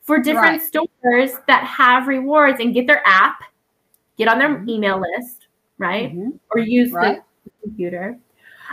For 0.02 0.20
different 0.20 0.60
right. 0.60 0.62
stores 0.62 1.32
that 1.48 1.64
have 1.64 2.08
rewards 2.08 2.60
and 2.60 2.74
get 2.74 2.88
their 2.88 3.02
app, 3.06 3.42
get 4.18 4.28
on 4.28 4.38
their 4.38 4.50
mm-hmm. 4.50 4.70
email 4.70 5.00
list, 5.00 5.48
right? 5.78 6.12
Mm-hmm. 6.12 6.32
Or 6.52 6.60
use 6.60 6.92
right. 6.92 7.22
the 7.46 7.52
computer. 7.62 8.18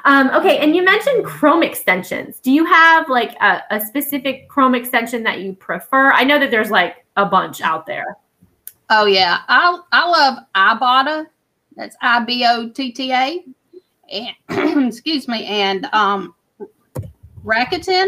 Um, 0.07 0.31
okay, 0.31 0.59
and 0.59 0.77
you 0.77 0.85
mentioned 0.85 1.25
Chrome 1.25 1.65
extensions. 1.65 2.39
Do 2.39 2.53
you 2.53 2.65
have 2.65 3.09
like 3.09 3.35
a, 3.41 3.61
a, 3.73 3.81
specific 3.85 4.49
Chrome 4.49 4.77
extension 4.77 5.25
that 5.25 5.41
you 5.41 5.53
prefer? 5.53 6.13
I 6.13 6.23
know 6.23 6.39
that 6.39 6.53
there's 6.53 6.71
like 6.71 7.05
a 7.17 7.27
bunch 7.27 7.61
out 7.61 7.87
there. 7.87 8.17
Oh 8.89 9.07
yeah, 9.07 9.41
I 9.49 9.77
I 9.91 10.09
love 10.09 10.39
Ibotta. 10.55 11.27
That's 11.75 11.97
I 12.01 12.21
B 12.21 12.47
O 12.49 12.69
T 12.69 12.93
T 12.93 13.13
A. 13.13 13.45
And 14.09 14.87
excuse 14.89 15.27
me, 15.27 15.45
and 15.45 15.87
um, 15.87 16.37
Rakuten. 17.45 18.07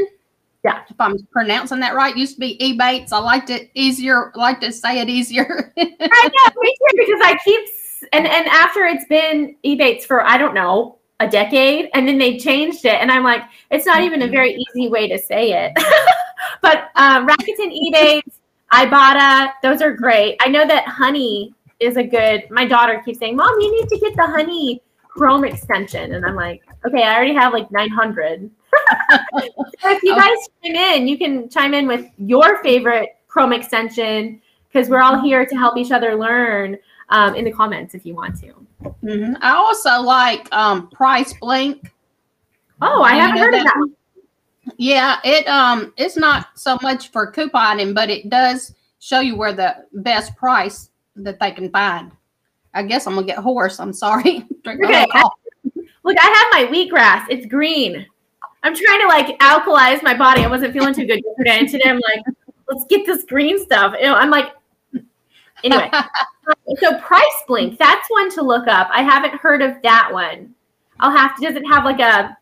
Yeah. 0.64 0.82
If 0.88 1.00
I'm 1.00 1.18
pronouncing 1.32 1.80
that 1.80 1.94
right, 1.94 2.16
used 2.16 2.34
to 2.34 2.40
be 2.40 2.58
Ebates. 2.58 3.12
I 3.12 3.18
liked 3.18 3.50
it 3.50 3.70
easier, 3.74 4.32
like 4.34 4.60
to 4.60 4.70
say 4.70 5.00
it 5.00 5.08
easier. 5.08 5.72
I 5.76 5.84
know, 5.84 6.60
me 6.60 6.76
too, 6.90 6.96
because 6.96 7.20
I 7.24 7.38
keep 7.44 7.68
and 8.12 8.24
and 8.24 8.46
after 8.46 8.84
it's 8.84 9.04
been 9.06 9.56
Ebates 9.64 10.04
for 10.04 10.24
I 10.24 10.38
don't 10.38 10.54
know 10.54 10.98
a 11.20 11.28
decade, 11.28 11.90
and 11.94 12.06
then 12.06 12.18
they 12.18 12.38
changed 12.38 12.84
it, 12.84 12.94
and 12.94 13.10
I'm 13.10 13.24
like, 13.24 13.42
it's 13.70 13.86
not 13.86 14.02
even 14.02 14.22
a 14.22 14.24
mm-hmm. 14.24 14.34
very 14.34 14.54
easy 14.54 14.88
way 14.88 15.08
to 15.08 15.18
say 15.18 15.52
it. 15.52 15.72
but 16.62 16.90
um, 16.94 17.26
Rakuten, 17.26 17.72
Ebates, 17.72 18.38
Ibotta, 18.72 19.52
those 19.62 19.82
are 19.82 19.92
great. 19.92 20.36
I 20.44 20.48
know 20.48 20.66
that 20.66 20.86
Honey 20.86 21.54
is 21.80 21.96
a 21.96 22.04
good. 22.04 22.44
My 22.50 22.66
daughter 22.66 23.02
keeps 23.04 23.18
saying, 23.18 23.36
"Mom, 23.36 23.60
you 23.60 23.80
need 23.80 23.88
to 23.88 23.98
get 23.98 24.14
the 24.16 24.26
Honey 24.26 24.82
Chrome 25.02 25.44
extension," 25.44 26.14
and 26.14 26.24
I'm 26.24 26.36
like, 26.36 26.62
okay, 26.86 27.02
I 27.02 27.14
already 27.14 27.34
have 27.34 27.52
like 27.52 27.70
900 27.70 28.50
if 29.84 30.02
you 30.02 30.14
guys 30.14 30.36
chime 30.62 30.74
in, 30.74 31.08
you 31.08 31.18
can 31.18 31.48
chime 31.48 31.74
in 31.74 31.86
with 31.86 32.06
your 32.18 32.62
favorite 32.62 33.16
Chrome 33.28 33.52
extension 33.52 34.40
because 34.70 34.88
we're 34.88 35.00
all 35.00 35.20
here 35.20 35.46
to 35.46 35.54
help 35.56 35.76
each 35.76 35.90
other 35.90 36.14
learn 36.14 36.76
um, 37.08 37.34
in 37.34 37.44
the 37.44 37.52
comments 37.52 37.94
if 37.94 38.04
you 38.04 38.14
want 38.14 38.38
to. 38.40 38.57
Mm-hmm. 38.82 39.34
I 39.40 39.52
also 39.52 40.00
like 40.00 40.52
um, 40.52 40.88
Price 40.90 41.34
Blink. 41.40 41.92
Oh, 42.80 43.02
I 43.02 43.14
haven't 43.14 43.38
heard 43.38 43.54
that? 43.54 43.60
of 43.60 43.64
that. 43.64 43.88
Yeah, 44.76 45.18
it 45.24 45.46
um 45.48 45.92
it's 45.96 46.16
not 46.16 46.48
so 46.54 46.78
much 46.82 47.10
for 47.10 47.32
couponing, 47.32 47.94
but 47.94 48.10
it 48.10 48.28
does 48.28 48.74
show 49.00 49.20
you 49.20 49.36
where 49.36 49.52
the 49.52 49.84
best 49.92 50.36
price 50.36 50.90
that 51.16 51.40
they 51.40 51.50
can 51.50 51.70
find. 51.70 52.12
I 52.74 52.82
guess 52.82 53.06
I'm 53.06 53.14
gonna 53.14 53.26
get 53.26 53.38
hoarse. 53.38 53.80
I'm 53.80 53.92
sorry. 53.92 54.44
okay. 54.66 55.06
Look, 56.04 56.16
I 56.20 56.50
have 56.52 56.70
my 56.70 56.72
wheatgrass. 56.72 57.26
It's 57.28 57.46
green. 57.46 58.06
I'm 58.62 58.74
trying 58.74 59.00
to 59.00 59.06
like 59.08 59.38
alkalize 59.40 60.02
my 60.02 60.16
body. 60.16 60.44
I 60.44 60.48
wasn't 60.48 60.72
feeling 60.72 60.94
too 60.94 61.06
good 61.06 61.22
yesterday, 61.24 61.58
and 61.58 61.68
today 61.68 61.90
I'm 61.90 62.00
like, 62.00 62.24
let's 62.68 62.84
get 62.88 63.06
this 63.06 63.24
green 63.24 63.58
stuff. 63.58 63.94
You 63.98 64.06
know, 64.06 64.14
I'm 64.14 64.30
like, 64.30 64.52
anyway. 65.64 65.90
so 66.80 66.98
Price 67.00 67.42
Blink, 67.46 67.78
that's 67.78 68.08
one 68.08 68.30
to 68.32 68.42
look 68.42 68.66
up. 68.68 68.88
I 68.92 69.02
haven't 69.02 69.34
heard 69.34 69.62
of 69.62 69.80
that 69.82 70.10
one. 70.12 70.54
I'll 71.00 71.10
have 71.10 71.36
to. 71.36 71.42
Does 71.42 71.56
it 71.56 71.64
have 71.66 71.84
like 71.84 72.00
a 72.00 72.36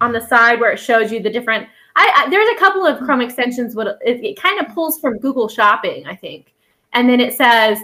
on 0.00 0.12
the 0.12 0.26
side 0.26 0.60
where 0.60 0.72
it 0.72 0.78
shows 0.78 1.12
you 1.12 1.20
the 1.20 1.30
different? 1.30 1.68
I, 1.96 2.24
I 2.24 2.30
there's 2.30 2.48
a 2.48 2.58
couple 2.58 2.86
of 2.86 2.98
Chrome 3.00 3.20
extensions. 3.20 3.74
What 3.74 3.98
it, 4.04 4.24
it 4.24 4.40
kind 4.40 4.60
of 4.60 4.72
pulls 4.74 4.98
from 5.00 5.18
Google 5.18 5.48
Shopping, 5.48 6.06
I 6.06 6.14
think, 6.14 6.54
and 6.92 7.08
then 7.08 7.20
it 7.20 7.34
says 7.34 7.78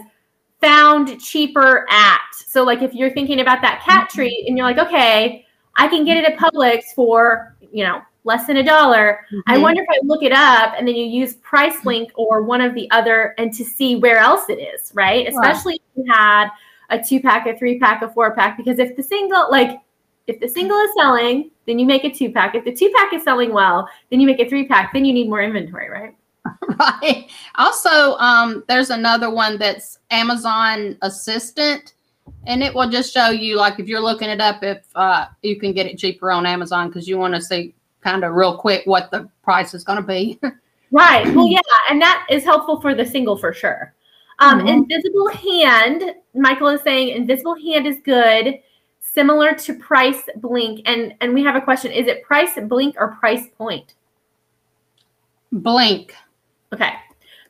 found 0.61 1.19
cheaper 1.21 1.85
at. 1.89 2.21
So 2.33 2.63
like 2.63 2.81
if 2.81 2.93
you're 2.93 3.13
thinking 3.13 3.39
about 3.39 3.61
that 3.61 3.81
cat 3.81 4.09
mm-hmm. 4.09 4.15
treat 4.15 4.47
and 4.47 4.57
you're 4.57 4.67
like, 4.67 4.77
okay, 4.77 5.45
I 5.75 5.87
can 5.87 6.03
get 6.03 6.17
it 6.17 6.25
at 6.25 6.37
Publix 6.37 6.83
for, 6.95 7.55
you 7.71 7.83
know, 7.83 8.01
less 8.23 8.47
than 8.47 8.57
a 8.57 8.63
dollar. 8.63 9.25
Mm-hmm. 9.31 9.39
I 9.47 9.57
wonder 9.57 9.81
if 9.81 9.87
I 9.89 9.99
look 10.03 10.23
it 10.23 10.31
up 10.31 10.73
and 10.77 10.87
then 10.87 10.95
you 10.95 11.05
use 11.05 11.35
Price 11.35 11.85
Link 11.85 12.11
or 12.15 12.43
one 12.43 12.61
of 12.61 12.75
the 12.75 12.89
other 12.91 13.33
and 13.37 13.53
to 13.53 13.63
see 13.63 13.95
where 13.95 14.17
else 14.17 14.49
it 14.49 14.59
is, 14.59 14.91
right? 14.93 15.27
Especially 15.27 15.75
if 15.75 15.81
you 15.95 16.13
had 16.13 16.49
a 16.89 17.01
two 17.01 17.21
pack, 17.21 17.47
a 17.47 17.57
three 17.57 17.79
pack, 17.79 18.01
a 18.01 18.09
four 18.09 18.35
pack, 18.35 18.57
because 18.57 18.79
if 18.79 18.95
the 18.95 19.03
single, 19.03 19.49
like, 19.49 19.79
if 20.27 20.39
the 20.39 20.47
single 20.47 20.77
is 20.77 20.91
selling, 20.97 21.49
then 21.65 21.79
you 21.79 21.85
make 21.85 22.03
a 22.03 22.11
two 22.11 22.31
pack. 22.31 22.55
If 22.55 22.65
the 22.65 22.73
two 22.73 22.91
pack 22.95 23.13
is 23.13 23.23
selling 23.23 23.53
well, 23.53 23.87
then 24.09 24.19
you 24.19 24.27
make 24.27 24.39
a 24.39 24.47
three 24.47 24.67
pack. 24.67 24.93
Then 24.93 25.05
you 25.05 25.13
need 25.13 25.29
more 25.29 25.41
inventory, 25.41 25.89
right? 25.89 26.15
Right. 26.79 27.29
Also, 27.55 28.15
um, 28.17 28.63
there's 28.69 28.89
another 28.89 29.29
one 29.29 29.57
that's 29.57 29.99
Amazon 30.11 30.97
Assistant 31.01 31.93
and 32.45 32.63
it 32.63 32.73
will 32.73 32.89
just 32.89 33.13
show 33.13 33.29
you 33.29 33.57
like 33.57 33.79
if 33.79 33.87
you're 33.87 33.99
looking 33.99 34.29
it 34.29 34.41
up 34.41 34.63
if 34.63 34.83
uh, 34.95 35.27
you 35.41 35.59
can 35.59 35.73
get 35.73 35.85
it 35.85 35.97
cheaper 35.97 36.31
on 36.31 36.45
amazon 36.45 36.87
because 36.87 37.07
you 37.07 37.17
want 37.17 37.33
to 37.33 37.41
see 37.41 37.73
kind 38.01 38.23
of 38.23 38.33
real 38.33 38.57
quick 38.57 38.83
what 38.85 39.11
the 39.11 39.29
price 39.43 39.73
is 39.73 39.83
going 39.83 39.97
to 39.97 40.07
be 40.07 40.39
right 40.91 41.27
well 41.35 41.47
yeah 41.47 41.59
and 41.89 42.01
that 42.01 42.25
is 42.29 42.43
helpful 42.43 42.79
for 42.81 42.95
the 42.95 43.05
single 43.05 43.37
for 43.37 43.53
sure 43.53 43.93
um, 44.39 44.59
mm-hmm. 44.59 44.67
invisible 44.67 45.29
hand 45.29 46.15
michael 46.33 46.69
is 46.69 46.81
saying 46.81 47.09
invisible 47.09 47.55
hand 47.55 47.85
is 47.85 47.97
good 48.03 48.59
similar 48.99 49.53
to 49.53 49.73
price 49.75 50.23
blink 50.37 50.81
and 50.85 51.13
and 51.21 51.33
we 51.33 51.43
have 51.43 51.55
a 51.55 51.61
question 51.61 51.91
is 51.91 52.07
it 52.07 52.23
price 52.23 52.57
blink 52.67 52.95
or 52.97 53.15
price 53.15 53.47
point 53.57 53.95
blink 55.51 56.15
okay 56.73 56.93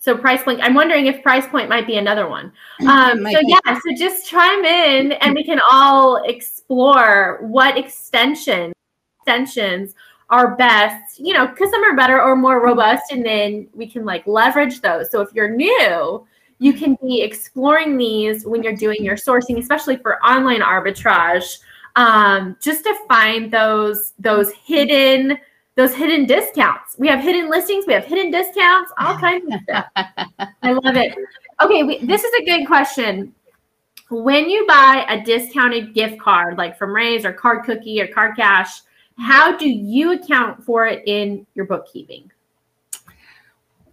so 0.01 0.17
price 0.17 0.41
point. 0.41 0.61
I'm 0.63 0.73
wondering 0.73 1.07
if 1.07 1.21
price 1.21 1.45
point 1.45 1.69
might 1.69 1.85
be 1.85 1.97
another 1.97 2.27
one. 2.27 2.51
Um, 2.87 3.23
so 3.25 3.39
yeah, 3.43 3.59
so 3.65 3.93
just 3.95 4.27
chime 4.27 4.63
in 4.63 5.11
and 5.11 5.35
we 5.35 5.43
can 5.43 5.59
all 5.69 6.23
explore 6.23 7.39
what 7.41 7.77
extension 7.77 8.71
extensions 9.17 9.93
are 10.29 10.55
best, 10.55 11.19
you 11.19 11.33
know, 11.33 11.47
because 11.47 11.71
some 11.71 11.83
are 11.83 11.95
better 11.95 12.21
or 12.21 12.35
more 12.35 12.63
robust, 12.63 13.11
and 13.11 13.25
then 13.25 13.67
we 13.73 13.87
can 13.87 14.05
like 14.05 14.25
leverage 14.27 14.81
those. 14.81 15.11
So 15.11 15.21
if 15.21 15.33
you're 15.33 15.49
new, 15.49 16.25
you 16.59 16.73
can 16.73 16.97
be 17.01 17.21
exploring 17.21 17.97
these 17.97 18.45
when 18.45 18.61
you're 18.61 18.75
doing 18.75 19.03
your 19.03 19.15
sourcing, 19.15 19.57
especially 19.57 19.97
for 19.97 20.23
online 20.23 20.61
arbitrage, 20.61 21.59
um, 21.95 22.57
just 22.61 22.83
to 22.83 22.95
find 23.07 23.51
those 23.51 24.13
those 24.19 24.51
hidden 24.51 25.37
those 25.75 25.95
hidden 25.95 26.25
discounts. 26.25 26.95
We 26.99 27.07
have 27.07 27.21
hidden 27.21 27.49
listings, 27.49 27.87
we 27.87 27.93
have 27.93 28.05
hidden 28.05 28.31
discounts, 28.31 28.91
all 28.99 29.17
kinds 29.19 29.45
of 29.51 29.61
stuff. 29.63 29.85
I 30.61 30.73
love 30.73 30.97
it. 30.97 31.15
Okay, 31.61 31.83
we, 31.83 32.05
this 32.05 32.23
is 32.23 32.33
a 32.41 32.45
good 32.45 32.67
question. 32.67 33.33
When 34.09 34.49
you 34.49 34.65
buy 34.67 35.05
a 35.07 35.23
discounted 35.23 35.93
gift 35.93 36.19
card, 36.19 36.57
like 36.57 36.77
from 36.77 36.93
Raise 36.93 37.25
or 37.25 37.31
Card 37.31 37.63
Cookie 37.63 38.01
or 38.01 38.07
Card 38.07 38.35
Cash, 38.35 38.81
how 39.19 39.57
do 39.57 39.69
you 39.69 40.13
account 40.13 40.63
for 40.63 40.85
it 40.85 41.03
in 41.07 41.45
your 41.55 41.65
bookkeeping? 41.65 42.31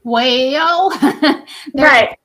Well, 0.04 0.90
right. 1.74 2.16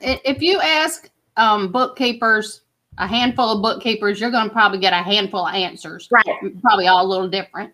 If 0.00 0.40
you 0.40 0.60
ask 0.60 1.10
um, 1.36 1.72
bookkeepers, 1.72 2.62
a 2.98 3.06
handful 3.06 3.50
of 3.50 3.62
bookkeepers, 3.62 4.20
you're 4.20 4.30
going 4.30 4.48
to 4.48 4.52
probably 4.52 4.78
get 4.78 4.92
a 4.92 5.02
handful 5.02 5.46
of 5.46 5.54
answers. 5.54 6.08
Right. 6.10 6.24
Probably 6.62 6.86
all 6.86 7.04
a 7.04 7.08
little 7.08 7.28
different 7.28 7.72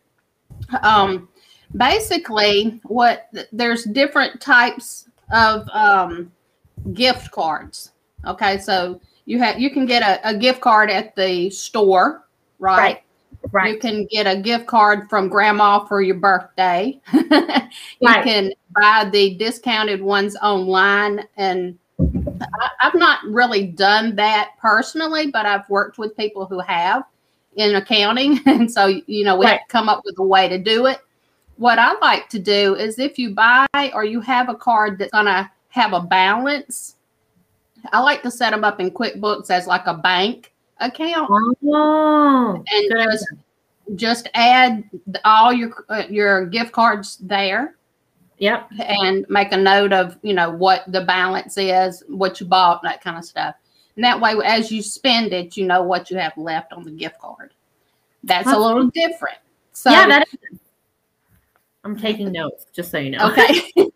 um, 0.83 1.29
basically 1.77 2.81
what 2.85 3.29
there's 3.53 3.85
different 3.85 4.41
types 4.41 5.09
of 5.33 5.69
um, 5.71 6.33
gift 6.93 7.31
cards. 7.31 7.93
Okay, 8.27 8.59
so 8.59 9.01
you 9.25 9.39
have 9.39 9.59
you 9.59 9.71
can 9.71 9.87
get 9.87 10.03
a, 10.03 10.29
a 10.29 10.37
gift 10.37 10.61
card 10.61 10.91
at 10.91 11.15
the 11.17 11.51
store, 11.51 12.25
right? 12.59 12.79
Right. 12.79 13.03
Right. 13.51 13.75
You 13.75 13.79
can 13.79 14.07
get 14.07 14.27
a 14.27 14.41
gift 14.41 14.67
card 14.67 15.11
from 15.11 15.29
grandma 15.29 15.85
for 15.85 16.01
your 16.01 16.17
birthday. 16.17 17.01
you 17.13 17.21
Right. 18.01 18.25
can 18.25 18.53
buy 18.75 19.09
the 19.11 19.35
discounted 19.35 20.01
ones 20.01 20.37
online. 20.37 21.27
And 21.37 21.79
I, 21.99 22.69
I've 22.81 22.95
not 22.95 23.25
really 23.25 23.67
done 23.67 24.17
that 24.17 24.53
personally, 24.61 25.31
but 25.31 25.45
I've 25.45 25.69
worked 25.69 25.99
with 25.99 26.17
people 26.17 26.47
who 26.47 26.61
have 26.61 27.05
in 27.57 27.75
accounting. 27.75 28.41
And 28.47 28.71
so, 28.71 28.87
you 28.87 29.25
know, 29.25 29.37
we 29.37 29.47
have 29.47 29.53
Right. 29.55 29.61
to 29.69 29.73
come 29.73 29.89
up 29.89 30.03
with 30.05 30.19
a 30.19 30.25
way 30.25 30.49
to 30.49 30.59
do 30.59 30.87
it. 30.87 30.99
What 31.57 31.79
I 31.79 31.99
like 31.99 32.29
to 32.31 32.39
do 32.39 32.75
is 32.75 32.99
if 32.99 33.19
you 33.19 33.35
buy 33.35 33.67
or 33.93 34.05
you 34.05 34.21
have 34.21 34.49
a 34.49 34.55
card 34.55 34.99
that's 34.99 35.13
going 35.13 35.27
to 35.27 35.51
have 35.69 35.93
a 35.93 36.01
balance, 36.01 36.97
I 37.93 38.01
like 38.01 38.23
to 38.23 38.31
set 38.31 38.51
them 38.51 38.65
up 38.65 38.81
in 38.81 38.91
QuickBooks 38.91 39.51
as 39.51 39.67
like 39.67 39.87
a 39.87 39.95
bank 39.95 40.52
account. 40.79 41.31
Oh, 41.65 42.65
and 42.71 42.91
just 42.91 43.27
just 43.95 44.29
add 44.35 44.85
all 45.25 45.53
your 45.53 45.85
uh, 45.89 46.05
your 46.09 46.47
gift 46.47 46.73
cards 46.73 47.19
there. 47.19 47.77
Yep. 48.39 48.71
and 48.81 49.25
make 49.29 49.53
a 49.53 49.57
note 49.57 49.93
of 49.93 50.19
you 50.23 50.35
know 50.35 50.51
what 50.51 50.83
the 50.91 51.03
balance 51.03 51.57
is 51.57 52.03
what 52.09 52.41
you 52.41 52.47
bought 52.47 52.83
that 52.83 53.01
kind 53.01 53.17
of 53.17 53.25
stuff. 53.25 53.55
And 53.95 54.05
that 54.05 54.21
way 54.21 54.35
as 54.45 54.73
you 54.73 54.83
spend 54.83 55.33
it 55.33 55.57
you 55.57 55.65
know 55.65 55.83
what 55.85 56.11
you 56.11 56.17
have 56.17 56.37
left 56.37 56.73
on 56.73 56.83
the 56.83 56.91
gift 56.91 57.21
card. 57.21 57.55
That's 58.25 58.51
a 58.51 58.59
little 58.59 58.89
different. 58.89 59.39
So 59.73 59.91
yeah, 59.91 60.09
that 60.09 60.29
is. 60.51 60.59
I'm 61.85 61.99
taking 61.99 62.31
notes, 62.31 62.67
just 62.73 62.91
so 62.91 62.99
you 62.99 63.11
know. 63.11 63.31
okay. 63.31 63.73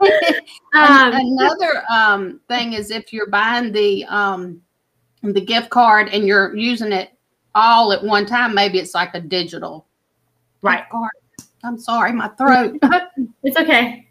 Um, 0.74 1.12
another 1.14 1.84
um, 1.90 2.40
thing 2.48 2.74
is 2.74 2.90
if 2.90 3.10
you're 3.10 3.30
buying 3.30 3.72
the 3.72 4.04
um, 4.04 4.60
the 5.32 5.40
gift 5.40 5.70
card 5.70 6.08
and 6.08 6.26
you're 6.26 6.54
using 6.56 6.92
it 6.92 7.10
all 7.54 7.92
at 7.92 8.02
one 8.02 8.26
time 8.26 8.54
maybe 8.54 8.78
it's 8.78 8.94
like 8.94 9.14
a 9.14 9.20
digital 9.20 9.86
right. 10.62 10.88
card 10.90 11.10
i'm 11.64 11.78
sorry 11.78 12.12
my 12.12 12.28
throat 12.28 12.76
It's 13.46 13.56
okay. 13.56 14.08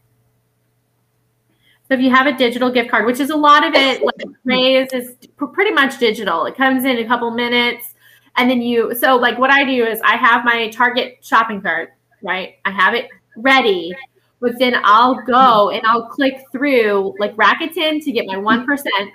So 1.88 1.94
if 1.94 2.00
you 2.00 2.10
have 2.10 2.26
a 2.26 2.36
digital 2.36 2.72
gift 2.72 2.90
card, 2.90 3.06
which 3.06 3.20
is 3.20 3.32
a 3.32 3.36
lot 3.36 3.68
of 3.68 3.76
it, 3.76 4.02
like 4.02 4.16
Raise 4.46 4.92
is 4.94 5.18
pretty 5.36 5.72
much 5.72 6.00
digital. 6.00 6.46
It 6.46 6.56
comes 6.56 6.86
in 6.86 6.98
a 6.98 7.06
couple 7.06 7.30
minutes, 7.32 7.94
and 8.38 8.50
then 8.50 8.62
you. 8.62 8.96
So 8.96 9.18
like 9.18 9.38
what 9.38 9.52
I 9.52 9.66
do 9.66 9.86
is 9.86 10.00
I 10.06 10.16
have 10.16 10.46
my 10.46 10.70
Target 10.70 11.18
shopping 11.22 11.62
cart, 11.62 11.90
right? 12.24 12.56
I 12.64 12.72
have 12.72 12.94
it 12.94 13.10
ready, 13.36 13.94
but 14.40 14.58
then 14.58 14.78
I'll 14.86 15.22
go 15.26 15.70
and 15.70 15.86
I'll 15.86 16.08
click 16.08 16.38
through 16.50 17.14
like 17.20 17.36
Rakuten 17.36 18.02
to 18.04 18.12
get 18.12 18.26
my 18.26 18.38
one 18.38 18.66
percent. 18.66 19.12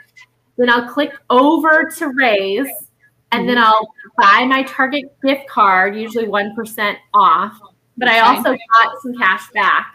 Then 0.60 0.68
I'll 0.68 0.86
click 0.86 1.14
over 1.30 1.90
to 1.96 2.08
Raise, 2.08 2.68
and 3.32 3.48
then 3.48 3.56
I'll 3.56 3.88
buy 4.18 4.44
my 4.44 4.62
Target 4.64 5.10
gift 5.22 5.48
card, 5.48 5.96
usually 5.96 6.28
one 6.28 6.54
percent 6.54 6.98
off. 7.14 7.58
But 7.96 8.08
I 8.08 8.20
also 8.20 8.50
got 8.50 9.00
some 9.02 9.16
cash 9.16 9.50
back 9.52 9.94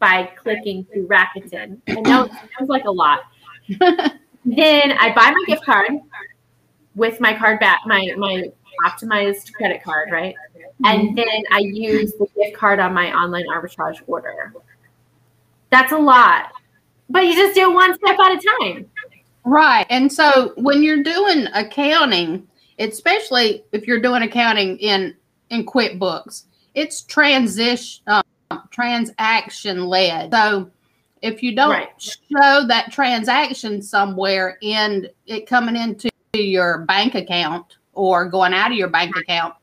by 0.00 0.24
clicking 0.42 0.84
through 0.86 1.06
Rakuten. 1.06 1.78
I 1.88 2.00
know 2.00 2.24
it 2.24 2.32
sounds 2.58 2.68
like 2.68 2.84
a 2.86 2.90
lot. 2.90 3.20
then 3.68 4.90
I 4.90 5.12
buy 5.14 5.30
my 5.30 5.44
gift 5.46 5.64
card 5.64 5.92
with 6.96 7.20
my 7.20 7.32
card 7.32 7.60
back, 7.60 7.82
my 7.86 8.12
my 8.16 8.50
optimized 8.84 9.52
credit 9.52 9.84
card, 9.84 10.10
right? 10.10 10.34
And 10.84 11.10
mm-hmm. 11.10 11.14
then 11.14 11.42
I 11.52 11.60
use 11.60 12.12
the 12.14 12.26
gift 12.34 12.56
card 12.56 12.80
on 12.80 12.92
my 12.92 13.12
online 13.12 13.46
arbitrage 13.46 14.02
order. 14.08 14.52
That's 15.70 15.92
a 15.92 15.98
lot, 15.98 16.50
but 17.08 17.24
you 17.24 17.36
just 17.36 17.54
do 17.54 17.70
it 17.70 17.72
one 17.72 17.94
step 17.94 18.18
at 18.18 18.32
a 18.32 18.48
time. 18.60 18.90
Right. 19.44 19.86
And 19.90 20.12
so 20.12 20.52
when 20.56 20.82
you're 20.82 21.02
doing 21.02 21.46
accounting, 21.54 22.46
especially 22.78 23.64
if 23.72 23.86
you're 23.86 24.00
doing 24.00 24.22
accounting 24.22 24.78
in 24.78 25.16
in 25.50 25.66
QuickBooks, 25.66 26.44
it's 26.74 27.02
transition 27.02 28.02
um, 28.06 28.22
transaction 28.70 29.86
led. 29.86 30.32
So 30.32 30.70
if 31.22 31.42
you 31.42 31.54
don't 31.54 31.70
Right. 31.70 31.88
show 32.00 32.66
that 32.66 32.90
transaction 32.90 33.82
somewhere 33.82 34.58
in 34.62 35.08
it 35.26 35.46
coming 35.46 35.76
into 35.76 36.10
your 36.34 36.78
bank 36.86 37.14
account 37.14 37.76
or 37.92 38.28
going 38.28 38.54
out 38.54 38.70
of 38.70 38.76
your 38.76 38.88
bank 38.88 39.16
account, 39.16 39.54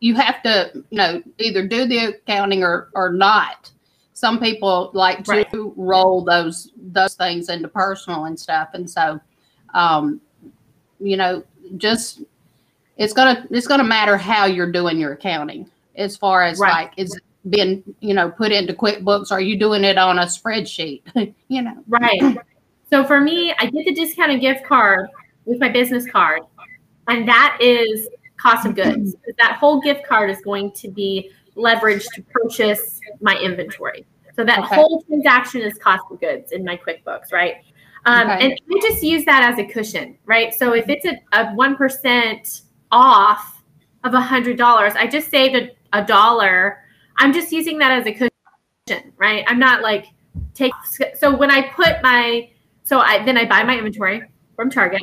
you 0.00 0.14
have 0.14 0.42
to, 0.42 0.70
you 0.90 0.98
know, 0.98 1.22
either 1.38 1.66
do 1.66 1.86
the 1.86 2.06
accounting 2.06 2.62
or 2.62 2.88
or 2.94 3.12
not. 3.12 3.70
Some 4.16 4.40
people 4.40 4.90
like 4.94 5.24
to 5.24 5.30
Right. 5.30 5.46
roll 5.76 6.24
those 6.24 6.72
those 6.74 7.14
things 7.16 7.50
into 7.50 7.68
personal 7.68 8.24
and 8.24 8.40
stuff, 8.40 8.70
and 8.72 8.88
so, 8.88 9.20
um, 9.74 10.22
you 10.98 11.18
know, 11.18 11.44
just 11.76 12.22
it's 12.96 13.12
gonna 13.12 13.46
it's 13.50 13.66
gonna 13.66 13.84
matter 13.84 14.16
how 14.16 14.46
you're 14.46 14.72
doing 14.72 14.98
your 14.98 15.12
accounting 15.12 15.70
as 15.96 16.16
far 16.16 16.44
as 16.44 16.58
Right. 16.58 16.84
like 16.84 16.92
is 16.96 17.14
it 17.14 17.22
being 17.50 17.82
you 18.00 18.14
know 18.14 18.30
put 18.30 18.52
into 18.52 18.72
QuickBooks? 18.72 19.30
Are 19.30 19.40
you 19.42 19.58
doing 19.58 19.84
it 19.84 19.98
on 19.98 20.18
a 20.18 20.22
spreadsheet? 20.22 21.02
you 21.48 21.60
know, 21.60 21.84
Right. 21.86 22.38
So 22.88 23.04
for 23.04 23.20
me, 23.20 23.54
I 23.58 23.66
get 23.66 23.84
the 23.84 23.94
discounted 23.94 24.40
gift 24.40 24.64
card 24.64 25.10
with 25.44 25.60
my 25.60 25.68
business 25.68 26.10
card, 26.10 26.40
and 27.08 27.28
that 27.28 27.58
is 27.60 28.08
cost 28.38 28.64
of 28.64 28.74
goods. 28.74 29.14
That 29.36 29.56
whole 29.56 29.78
gift 29.82 30.06
card 30.06 30.30
is 30.30 30.40
going 30.40 30.72
to 30.72 30.88
be 30.88 31.32
leveraged 31.56 32.06
to 32.14 32.22
purchase 32.22 33.00
my 33.20 33.36
inventory. 33.38 34.06
So 34.34 34.44
that 34.44 34.58
Okay. 34.60 34.74
whole 34.74 35.02
transaction 35.08 35.62
is 35.62 35.78
cost 35.78 36.04
of 36.10 36.20
goods 36.20 36.52
in 36.52 36.64
my 36.64 36.76
QuickBooks, 36.76 37.32
right? 37.32 37.56
Um, 38.04 38.30
Okay. 38.30 38.44
And 38.44 38.52
I 38.52 38.88
just 38.88 39.02
use 39.02 39.24
that 39.24 39.42
as 39.42 39.58
a 39.58 39.64
cushion, 39.64 40.18
right? 40.26 40.54
So 40.54 40.74
if 40.74 40.88
it's 40.88 41.06
a, 41.06 41.18
a 41.32 41.46
1% 41.56 42.62
off 42.92 43.62
of 44.04 44.12
$100, 44.12 44.96
I 44.96 45.06
just 45.06 45.30
saved 45.30 45.56
a, 45.56 45.98
a 45.98 46.04
dollar. 46.04 46.84
I'm 47.16 47.32
just 47.32 47.50
using 47.50 47.78
that 47.78 47.90
as 47.90 48.06
a 48.06 48.12
cushion, 48.12 49.12
right? 49.16 49.44
I'm 49.48 49.58
not 49.58 49.82
like, 49.82 50.06
take 50.54 50.72
so 51.14 51.34
when 51.34 51.50
I 51.50 51.68
put 51.70 52.02
my 52.02 52.48
so 52.82 53.00
I 53.00 53.24
then 53.24 53.36
I 53.36 53.46
buy 53.46 53.62
my 53.62 53.76
inventory 53.76 54.22
from 54.54 54.70
Target 54.70 55.02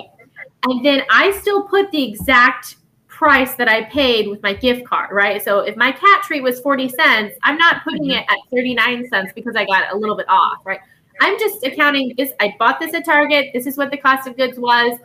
and 0.67 0.85
then 0.85 1.03
I 1.09 1.31
still 1.31 1.63
put 1.63 1.91
the 1.91 2.03
exact 2.03 2.77
price 3.13 3.53
that 3.55 3.69
I 3.69 3.83
paid 3.83 4.27
with 4.27 4.41
my 4.41 4.53
gift 4.53 4.85
card, 4.85 5.11
right? 5.11 5.41
So 5.41 5.59
if 5.59 5.75
my 5.77 5.91
cat 5.91 6.23
treat 6.23 6.41
was 6.41 6.59
40 6.59 6.89
cents, 6.89 7.35
I'm 7.43 7.57
not 7.57 7.83
putting 7.83 8.03
mm-hmm. 8.03 8.19
it 8.19 8.25
at 8.27 8.37
39 8.51 9.07
cents 9.07 9.31
because 9.35 9.55
I 9.55 9.65
got 9.65 9.93
a 9.93 9.97
little 9.97 10.17
bit 10.17 10.27
off, 10.27 10.65
right? 10.65 10.79
I'm 11.21 11.37
just 11.37 11.63
accounting 11.63 12.13
this 12.17 12.31
I 12.39 12.55
bought 12.57 12.79
this 12.79 12.93
at 12.95 13.05
Target, 13.05 13.51
this 13.53 13.67
is 13.67 13.77
what 13.77 13.91
the 13.91 13.97
cost 13.97 14.27
of 14.27 14.35
goods 14.35 14.57
was, 14.57 14.97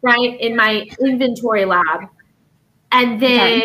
right, 0.00 0.40
in 0.40 0.54
my 0.54 0.86
inventory 1.00 1.64
lab. 1.64 2.08
And 2.92 3.20
then 3.20 3.62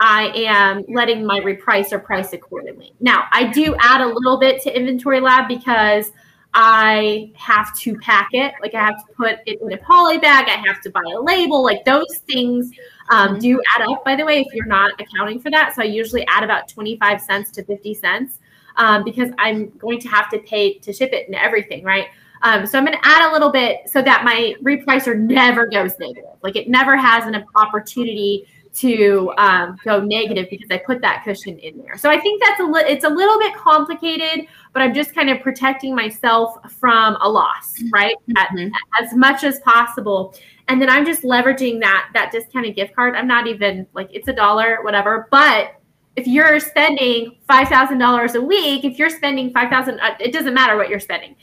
I 0.00 0.30
am 0.34 0.84
letting 0.88 1.24
my 1.24 1.40
repricer 1.40 2.02
price 2.02 2.34
accordingly. 2.34 2.92
Now, 3.00 3.24
I 3.32 3.44
do 3.44 3.74
add 3.80 4.02
a 4.02 4.06
little 4.06 4.38
bit 4.38 4.60
to 4.62 4.76
Inventory 4.76 5.20
Lab 5.20 5.48
because 5.48 6.12
I 6.52 7.32
have 7.36 7.74
to 7.78 7.96
pack 7.98 8.28
it. 8.32 8.52
Like 8.60 8.74
I 8.74 8.84
have 8.84 9.04
to 9.06 9.12
put 9.14 9.38
it 9.46 9.60
in 9.60 9.72
a 9.72 9.78
poly 9.78 10.18
bag. 10.18 10.46
I 10.48 10.62
have 10.68 10.80
to 10.82 10.90
buy 10.90 11.02
a 11.16 11.20
label. 11.20 11.64
Like 11.64 11.84
those 11.84 12.18
things 12.26 12.70
um, 13.10 13.38
do 13.38 13.60
add 13.76 13.86
up, 13.88 14.04
by 14.04 14.16
the 14.16 14.24
way, 14.24 14.40
if 14.40 14.54
you're 14.54 14.66
not 14.66 14.92
accounting 15.00 15.40
for 15.40 15.50
that. 15.50 15.74
So 15.74 15.82
I 15.82 15.86
usually 15.86 16.26
add 16.26 16.42
about 16.42 16.68
25 16.68 17.20
cents 17.20 17.50
to 17.52 17.64
50 17.64 17.94
cents 17.94 18.38
um, 18.76 19.04
because 19.04 19.30
I'm 19.38 19.70
going 19.78 20.00
to 20.00 20.08
have 20.08 20.30
to 20.30 20.38
pay 20.38 20.78
to 20.78 20.92
ship 20.92 21.12
it 21.12 21.26
and 21.26 21.36
everything, 21.36 21.84
right? 21.84 22.06
Um, 22.42 22.66
so 22.66 22.78
I'm 22.78 22.84
going 22.84 22.98
to 22.98 23.06
add 23.06 23.30
a 23.30 23.32
little 23.32 23.50
bit 23.50 23.80
so 23.86 24.02
that 24.02 24.24
my 24.24 24.54
repricer 24.62 25.18
never 25.18 25.66
goes 25.66 25.98
negative. 25.98 26.30
Like 26.42 26.56
it 26.56 26.68
never 26.68 26.96
has 26.96 27.26
an 27.26 27.44
opportunity 27.54 28.46
to 28.74 29.32
um, 29.38 29.76
go 29.84 30.00
negative 30.00 30.48
because 30.50 30.68
I 30.70 30.78
put 30.78 31.00
that 31.02 31.22
cushion 31.24 31.58
in 31.58 31.78
there. 31.78 31.96
So 31.96 32.10
I 32.10 32.18
think 32.20 32.42
that's 32.42 32.60
a 32.60 32.64
li- 32.64 32.84
it's 32.86 33.04
a 33.04 33.08
little 33.08 33.38
bit 33.38 33.54
complicated, 33.54 34.46
but 34.72 34.82
I'm 34.82 34.92
just 34.92 35.14
kind 35.14 35.30
of 35.30 35.40
protecting 35.40 35.94
myself 35.94 36.56
from 36.72 37.16
a 37.20 37.28
loss, 37.28 37.80
right? 37.92 38.16
At- 38.36 38.48
Mhm. 38.50 38.70
as 39.00 39.14
much 39.14 39.44
as 39.44 39.60
possible. 39.60 40.34
And 40.68 40.80
then 40.82 40.90
I'm 40.90 41.04
just 41.06 41.22
leveraging 41.22 41.80
that 41.80 42.08
that 42.14 42.32
discounted 42.32 42.74
gift 42.74 42.94
card. 42.96 43.14
I'm 43.14 43.28
not 43.28 43.46
even 43.46 43.86
like 43.94 44.08
it's 44.12 44.28
a 44.28 44.32
dollar, 44.32 44.78
whatever. 44.82 45.28
But 45.30 45.74
if 46.16 46.26
you're 46.26 46.58
spending 46.58 47.36
five 47.46 47.68
thousand 47.68 47.98
dollars 47.98 48.34
a 48.34 48.40
week, 48.42 48.84
if 48.84 48.98
you're 48.98 49.10
spending 49.10 49.52
five 49.52 49.68
thousand, 49.70 50.00
uh, 50.00 50.14
it 50.20 50.32
doesn't 50.32 50.54
matter 50.54 50.76
what 50.76 50.88
you're 50.88 51.00
spending. 51.00 51.36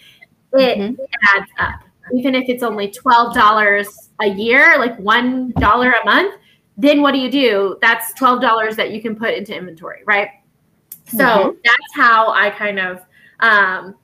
It 0.53 0.77
Mhm. 0.77 0.97
adds 1.35 1.49
up. 1.59 1.75
Even 2.13 2.35
if 2.35 2.49
it's 2.49 2.63
only 2.63 2.89
twelve 2.91 3.33
dollars 3.33 4.09
a 4.21 4.27
year, 4.27 4.77
like 4.79 4.97
one 4.97 5.51
dollar 5.59 5.91
a 5.91 6.03
month, 6.03 6.35
then 6.81 7.01
what 7.01 7.13
do 7.13 7.19
you 7.19 7.31
do? 7.31 7.77
That's 7.81 8.13
twelve 8.13 8.41
dollars 8.41 8.75
that 8.75 8.91
you 8.91 9.01
can 9.01 9.15
put 9.15 9.33
into 9.33 9.55
inventory, 9.55 10.01
right? 10.05 10.29
So 11.07 11.17
Mhm. 11.17 11.57
that's 11.63 11.93
how 11.95 12.31
I 12.31 12.49
kind 12.49 12.79
of 12.79 13.01
um, 13.39 13.95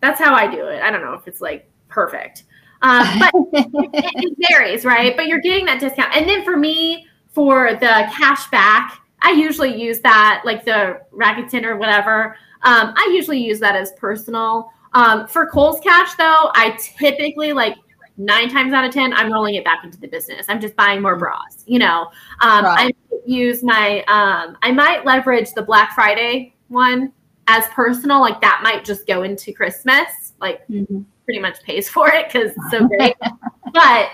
that's 0.00 0.18
how 0.18 0.34
I 0.34 0.46
do 0.46 0.66
it. 0.66 0.82
I 0.82 0.90
don't 0.90 1.02
know 1.02 1.14
if 1.14 1.28
it's 1.28 1.40
like 1.40 1.70
perfect, 1.88 2.44
um, 2.82 3.18
but 3.18 3.30
it, 3.34 3.90
it 4.02 4.48
varies, 4.50 4.84
right? 4.84 5.16
But 5.16 5.26
you're 5.26 5.40
getting 5.40 5.66
that 5.66 5.80
discount. 5.80 6.14
And 6.14 6.28
then 6.28 6.44
for 6.44 6.56
me, 6.56 7.06
for 7.28 7.74
the 7.74 8.10
cash 8.12 8.48
back, 8.50 9.00
I 9.22 9.32
usually 9.32 9.80
use 9.80 10.00
that, 10.00 10.42
like 10.44 10.64
the 10.64 11.00
Rakuten 11.12 11.64
or 11.64 11.76
whatever. 11.76 12.36
Um, 12.62 12.94
I 12.96 13.10
usually 13.14 13.38
use 13.38 13.60
that 13.60 13.76
as 13.76 13.92
personal. 13.92 14.70
Um, 14.92 15.26
for 15.28 15.46
Kohl's 15.46 15.80
Cash, 15.80 16.14
though, 16.16 16.50
I 16.54 16.76
typically 16.80 17.52
like 17.52 17.76
nine 18.20 18.48
times 18.48 18.72
out 18.72 18.84
of 18.84 18.92
ten, 18.92 19.12
I'm 19.14 19.32
rolling 19.32 19.54
it 19.54 19.64
back 19.64 19.84
into 19.84 19.98
the 19.98 20.08
business. 20.08 20.46
I'm 20.48 20.60
just 20.60 20.76
buying 20.76 21.02
more 21.02 21.16
bras. 21.16 21.64
You 21.66 21.78
know, 21.78 22.10
um, 22.40 22.64
right. 22.64 22.94
I 23.10 23.16
use 23.24 23.62
my. 23.62 24.02
Um, 24.04 24.56
I 24.62 24.72
might 24.72 25.04
leverage 25.04 25.52
the 25.52 25.62
Black 25.62 25.94
Friday 25.94 26.54
one 26.68 27.12
as 27.48 27.66
personal. 27.68 28.20
Like 28.20 28.40
that 28.40 28.60
might 28.62 28.84
just 28.84 29.06
go 29.06 29.22
into 29.22 29.52
Christmas. 29.52 30.34
Like 30.40 30.66
mm-hmm. 30.68 31.00
pretty 31.24 31.40
much 31.40 31.62
pays 31.62 31.88
for 31.88 32.08
it 32.08 32.26
because 32.26 32.52
it's 32.56 32.70
so 32.70 32.86
great. 32.86 33.16
but 33.72 34.10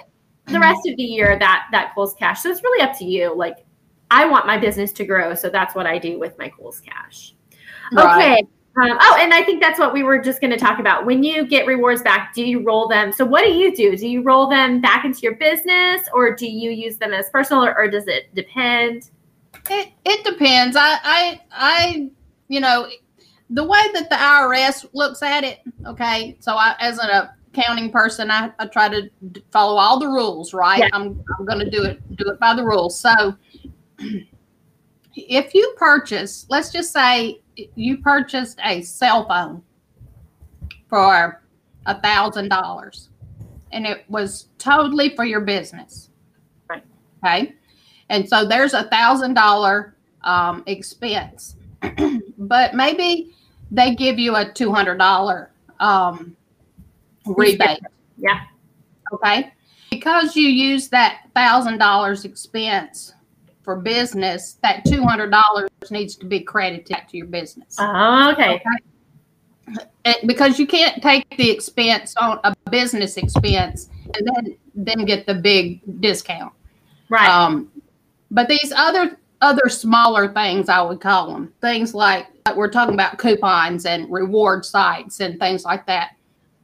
the 0.46 0.60
rest 0.60 0.80
of 0.86 0.96
the 0.96 1.02
year, 1.02 1.38
that 1.38 1.66
that 1.72 1.94
Kohl's 1.94 2.14
cash. 2.14 2.42
So 2.42 2.50
it's 2.50 2.62
really 2.62 2.82
up 2.82 2.96
to 2.98 3.04
you. 3.04 3.36
Like 3.36 3.64
I 4.10 4.26
want 4.26 4.46
my 4.46 4.56
business 4.56 4.92
to 4.92 5.04
grow, 5.04 5.34
so 5.34 5.50
that's 5.50 5.74
what 5.74 5.86
I 5.86 5.98
do 5.98 6.18
with 6.18 6.38
my 6.38 6.48
Kohl's 6.48 6.80
cash. 6.80 7.34
Right. 7.92 8.36
Okay. 8.36 8.48
Um, 8.78 8.98
oh, 9.00 9.16
and 9.18 9.32
I 9.32 9.42
think 9.42 9.62
that's 9.62 9.78
what 9.78 9.94
we 9.94 10.02
were 10.02 10.18
just 10.18 10.42
going 10.42 10.50
to 10.50 10.58
talk 10.58 10.78
about. 10.78 11.06
When 11.06 11.22
you 11.22 11.46
get 11.46 11.66
rewards 11.66 12.02
back, 12.02 12.34
do 12.34 12.44
you 12.44 12.62
roll 12.62 12.88
them? 12.88 13.10
So, 13.10 13.24
what 13.24 13.42
do 13.42 13.50
you 13.50 13.74
do? 13.74 13.96
Do 13.96 14.06
you 14.06 14.22
roll 14.22 14.48
them 14.50 14.82
back 14.82 15.06
into 15.06 15.20
your 15.20 15.36
business, 15.36 16.02
or 16.12 16.34
do 16.36 16.46
you 16.46 16.70
use 16.70 16.98
them 16.98 17.14
as 17.14 17.30
personal, 17.30 17.64
or, 17.64 17.76
or 17.76 17.88
does 17.88 18.06
it 18.06 18.34
depend? 18.34 19.10
It 19.70 19.92
it 20.04 20.24
depends. 20.24 20.76
I 20.76 20.98
I 21.02 21.40
I 21.52 22.10
you 22.48 22.60
know 22.60 22.86
the 23.48 23.64
way 23.64 23.80
that 23.94 24.10
the 24.10 24.16
IRS 24.16 24.86
looks 24.92 25.22
at 25.22 25.42
it. 25.42 25.60
Okay, 25.86 26.36
so 26.40 26.54
I 26.54 26.76
as 26.78 26.98
an 26.98 27.30
accounting 27.54 27.90
person, 27.90 28.30
I, 28.30 28.52
I 28.58 28.66
try 28.66 28.90
to 28.90 29.10
follow 29.52 29.78
all 29.78 29.98
the 29.98 30.08
rules. 30.08 30.52
Right, 30.52 30.80
yeah. 30.80 30.88
I'm 30.92 31.24
I'm 31.38 31.46
going 31.46 31.60
to 31.60 31.70
do 31.70 31.82
it 31.82 32.16
do 32.16 32.28
it 32.28 32.38
by 32.38 32.54
the 32.54 32.62
rules. 32.62 33.00
So 33.00 33.34
if 35.14 35.54
you 35.54 35.74
purchase, 35.78 36.44
let's 36.50 36.70
just 36.70 36.92
say 36.92 37.40
you 37.74 37.98
purchased 37.98 38.58
a 38.64 38.82
cell 38.82 39.26
phone 39.26 39.62
for 40.88 41.42
a 41.86 42.00
thousand 42.00 42.48
dollars. 42.48 43.08
And 43.72 43.86
it 43.86 44.04
was 44.08 44.48
totally 44.58 45.14
for 45.14 45.24
your 45.24 45.40
business. 45.40 46.10
Right. 46.68 46.82
Okay? 47.24 47.54
And 48.08 48.28
so 48.28 48.46
there's 48.46 48.74
a 48.74 48.84
thousand 48.84 49.34
dollar 49.34 49.96
um, 50.22 50.62
expense. 50.66 51.56
But 52.38 52.74
maybe 52.74 53.34
they 53.70 53.94
give 53.94 54.18
you 54.18 54.36
a 54.36 54.52
two 54.52 54.70
hundred 54.70 54.98
dollar 54.98 55.50
um, 55.80 56.36
rebate. 57.24 57.80
Yeah. 58.18 58.42
Okay? 59.12 59.52
Because 59.90 60.36
you 60.36 60.48
use 60.48 60.88
that 60.90 61.22
thousand 61.34 61.78
dollars 61.78 62.26
expense 62.26 63.14
for 63.62 63.76
business, 63.76 64.58
that 64.62 64.84
two 64.84 65.02
hundred 65.02 65.30
dollars 65.30 65.70
needs 65.90 66.16
to 66.16 66.26
be 66.26 66.40
credited 66.40 67.08
to 67.08 67.16
your 67.16 67.26
business. 67.26 67.78
Uh, 67.78 68.32
okay. 68.32 68.56
okay. 68.56 70.14
Because 70.26 70.58
you 70.58 70.66
can't 70.66 71.02
take 71.02 71.36
the 71.36 71.50
expense 71.50 72.14
on 72.16 72.38
a 72.44 72.54
business 72.70 73.16
expense 73.16 73.88
and 74.14 74.26
then 74.26 74.56
then 74.74 75.04
get 75.04 75.26
the 75.26 75.34
big 75.34 75.80
discount. 76.00 76.52
Right. 77.08 77.28
Um, 77.28 77.70
but 78.30 78.48
these 78.48 78.72
other 78.76 79.18
other 79.40 79.68
smaller 79.68 80.32
things, 80.32 80.68
I 80.68 80.80
would 80.82 81.00
call 81.00 81.32
them 81.32 81.52
things 81.60 81.94
like 81.94 82.26
we're 82.54 82.70
talking 82.70 82.94
about 82.94 83.18
coupons 83.18 83.86
and 83.86 84.10
reward 84.10 84.64
sites 84.64 85.20
and 85.20 85.38
things 85.38 85.64
like 85.64 85.86
that. 85.86 86.16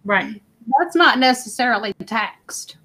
Right. 0.04 0.40
That's 0.78 0.94
not 0.94 1.18
necessarily 1.18 1.92
taxed. 2.06 2.76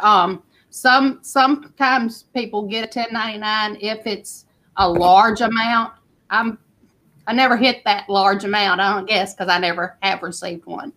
Um, 0.00 0.42
some 0.70 1.20
sometimes 1.22 2.24
people 2.34 2.66
get 2.66 2.96
a 2.96 3.00
1099 3.00 3.78
if 3.80 4.06
it's 4.06 4.46
a 4.76 4.88
large 4.88 5.40
amount. 5.40 5.92
I'm 6.30 6.58
I 7.26 7.32
never 7.32 7.56
hit 7.56 7.82
that 7.84 8.08
large 8.10 8.44
amount, 8.44 8.80
I 8.80 8.94
don't 8.94 9.08
guess, 9.08 9.34
because 9.34 9.48
I 9.48 9.58
never 9.58 9.96
have 10.02 10.22
received 10.22 10.66
one. 10.66 10.92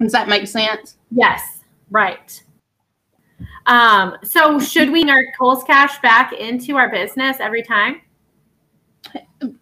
Does 0.00 0.12
that 0.12 0.28
make 0.28 0.46
sense? 0.46 0.96
Yes, 1.10 1.60
right. 1.90 2.42
Um, 3.66 4.16
so 4.22 4.58
should 4.58 4.90
we 4.90 5.08
our 5.10 5.22
Kohl's 5.38 5.62
cash 5.64 6.00
back 6.00 6.32
into 6.32 6.76
our 6.76 6.90
business 6.90 7.36
every 7.38 7.62
time? 7.62 8.00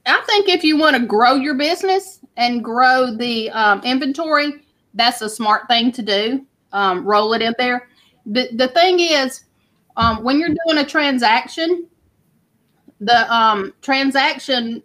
I 0.06 0.22
think 0.26 0.48
if 0.48 0.62
you 0.62 0.76
want 0.76 0.94
to 0.96 1.04
grow 1.04 1.34
your 1.34 1.54
business 1.54 2.20
and 2.36 2.62
grow 2.62 3.16
the 3.16 3.50
um, 3.50 3.82
inventory, 3.82 4.62
that's 4.94 5.22
a 5.22 5.28
smart 5.28 5.66
thing 5.66 5.90
to 5.92 6.02
do. 6.02 6.46
Um, 6.72 7.04
roll 7.04 7.32
it 7.32 7.42
in 7.42 7.52
there 7.58 7.88
the, 8.26 8.48
the 8.54 8.68
thing 8.68 9.00
is, 9.00 9.44
um, 9.96 10.22
when 10.22 10.38
you're 10.38 10.54
doing 10.66 10.78
a 10.78 10.86
transaction, 10.86 11.86
the 13.04 13.34
um, 13.34 13.74
transaction, 13.82 14.82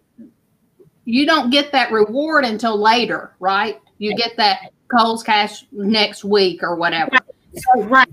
you 1.04 1.26
don't 1.26 1.50
get 1.50 1.72
that 1.72 1.90
reward 1.92 2.44
until 2.44 2.78
later, 2.78 3.34
right? 3.40 3.80
You 3.98 4.14
get 4.14 4.36
that 4.36 4.72
Kohl's 4.88 5.22
cash 5.22 5.64
next 5.72 6.24
week 6.24 6.62
or 6.62 6.76
whatever. 6.76 7.16
So, 7.54 7.82
right. 7.84 8.08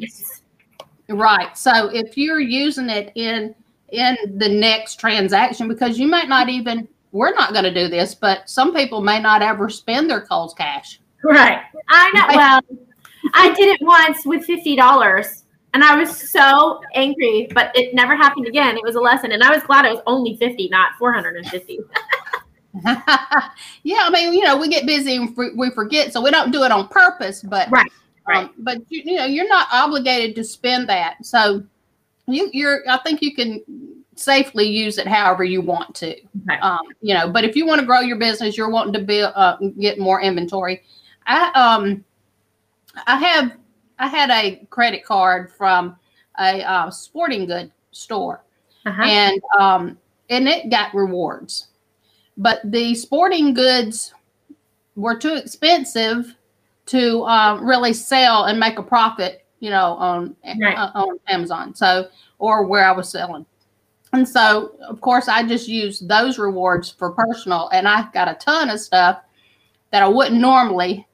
Right. 1.09 1.57
So 1.57 1.89
if 1.93 2.17
you're 2.17 2.39
using 2.39 2.89
it 2.89 3.11
in 3.15 3.53
in 3.89 4.17
the 4.37 4.49
next 4.49 4.99
transaction, 4.99 5.67
because 5.67 5.99
you 5.99 6.07
might 6.07 6.27
not 6.27 6.49
even 6.49 6.87
we're 7.11 7.33
not 7.33 7.53
going 7.53 7.63
to 7.63 7.73
do 7.73 7.87
this, 7.87 8.15
but 8.15 8.49
some 8.49 8.73
people 8.73 9.01
may 9.01 9.19
not 9.19 9.41
ever 9.41 9.69
spend 9.69 10.09
their 10.09 10.21
Kohl's 10.21 10.53
cash. 10.53 10.99
Right. 11.23 11.61
I 11.89 12.11
know. 12.11 12.35
Well, 12.35 12.61
I 13.33 13.53
did 13.53 13.69
it 13.69 13.81
once 13.81 14.25
with 14.25 14.45
fifty 14.45 14.75
dollars, 14.75 15.44
and 15.75 15.83
I 15.83 15.97
was 15.97 16.31
so 16.31 16.81
angry, 16.93 17.49
but 17.53 17.69
it 17.75 17.93
never 17.93 18.15
happened 18.15 18.47
again. 18.47 18.77
It 18.77 18.83
was 18.83 18.95
a 18.95 19.01
lesson, 19.01 19.33
and 19.33 19.43
I 19.43 19.53
was 19.53 19.61
glad 19.63 19.83
it 19.83 19.91
was 19.91 20.01
only 20.07 20.37
fifty, 20.37 20.69
not 20.69 20.91
four 20.97 21.11
hundred 21.11 21.35
and 21.35 21.45
fifty. 21.47 21.79
yeah, 23.83 24.03
I 24.03 24.09
mean, 24.09 24.33
you 24.33 24.45
know, 24.45 24.55
we 24.55 24.69
get 24.69 24.85
busy 24.85 25.17
and 25.17 25.35
we 25.35 25.69
forget, 25.71 26.13
so 26.13 26.21
we 26.21 26.31
don't 26.31 26.51
do 26.51 26.63
it 26.63 26.71
on 26.71 26.87
purpose. 26.87 27.43
But 27.43 27.69
right, 27.71 27.91
right. 28.25 28.45
Um, 28.45 28.53
but 28.59 28.77
you, 28.87 29.01
you, 29.03 29.17
know, 29.17 29.25
you're 29.25 29.49
not 29.49 29.67
obligated 29.69 30.33
to 30.37 30.45
spend 30.45 30.87
that, 30.87 31.25
so 31.25 31.61
you, 32.25 32.49
you're. 32.53 32.89
I 32.89 32.97
think 32.99 33.21
you 33.21 33.35
can 33.35 33.61
safely 34.15 34.69
use 34.69 34.97
it 34.97 35.07
however 35.07 35.43
you 35.43 35.59
want 35.59 35.93
to. 35.95 36.11
Okay. 36.13 36.59
Um, 36.61 36.79
you 37.01 37.13
know, 37.13 37.29
but 37.29 37.43
if 37.43 37.53
you 37.53 37.67
want 37.67 37.81
to 37.81 37.85
grow 37.85 37.99
your 37.99 38.17
business, 38.17 38.55
you're 38.55 38.69
wanting 38.69 38.93
to 38.93 38.99
build, 38.99 39.33
uh, 39.35 39.57
get 39.77 39.99
more 39.99 40.21
inventory. 40.21 40.83
I 41.27 41.51
um 41.51 42.05
I 43.07 43.17
have 43.17 43.57
I 43.99 44.07
had 44.07 44.29
a 44.29 44.65
credit 44.69 45.03
card 45.05 45.51
from 45.51 45.97
a 46.39 46.61
uh, 46.63 46.89
sporting 46.89 47.45
good 47.45 47.71
store, 47.91 48.43
uh-huh. 48.85 49.03
and 49.03 49.41
um, 49.59 49.97
and 50.29 50.47
it 50.47 50.69
got 50.69 50.93
rewards, 50.93 51.67
but 52.37 52.59
the 52.65 52.95
sporting 52.95 53.53
goods 53.53 54.13
were 54.95 55.15
too 55.15 55.35
expensive 55.35 56.35
to 56.87 57.23
um, 57.23 57.65
really 57.65 57.93
sell 57.93 58.45
and 58.45 58.59
make 58.59 58.77
a 58.77 58.83
profit, 58.83 59.45
you 59.59 59.69
know, 59.69 59.93
on 59.93 60.35
right. 60.59 60.77
uh, 60.77 60.91
on 60.93 61.19
Amazon. 61.27 61.73
So 61.73 62.09
or 62.39 62.65
where 62.65 62.85
I 62.85 62.91
was 62.91 63.09
selling. 63.09 63.45
And 64.13 64.27
so, 64.27 64.75
of 64.87 65.01
course, 65.01 65.27
I 65.27 65.45
just 65.45 65.67
used 65.67 66.07
those 66.07 66.37
rewards 66.37 66.89
for 66.89 67.11
personal, 67.11 67.69
and 67.69 67.87
I 67.87 68.07
got 68.13 68.29
a 68.29 68.35
ton 68.35 68.69
of 68.69 68.79
stuff 68.79 69.19
that 69.91 70.03
I 70.03 70.07
wouldn't 70.07 70.39
normally 70.39 71.07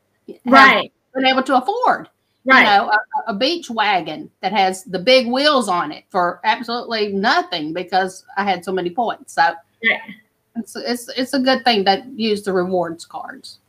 right 0.46 0.92
been 1.14 1.26
able 1.26 1.44
to 1.44 1.58
afford. 1.58 2.10
Right. 2.44 2.60
You 2.60 2.66
know, 2.66 2.90
a, 2.90 3.32
a, 3.32 3.34
beach 3.36 3.70
wagon 3.70 4.32
that 4.42 4.52
has 4.52 4.84
the 4.86 4.98
big 4.98 5.28
wheels 5.28 5.70
on 5.70 5.92
it 5.92 6.06
for 6.10 6.40
absolutely 6.44 7.14
nothing 7.14 7.72
because 7.72 8.26
I 8.36 8.44
had 8.44 8.66
so 8.66 8.72
many 8.72 8.90
points. 8.90 9.34
So 9.34 9.44
right. 9.44 10.00
it's 10.56 10.76
it's 10.76 11.10
it's 11.10 11.34
a 11.36 11.40
good 11.40 11.64
thing 11.64 11.86
to 11.86 12.04
use 12.16 12.42
the 12.42 12.52
rewards 12.52 13.06
cards. 13.06 13.60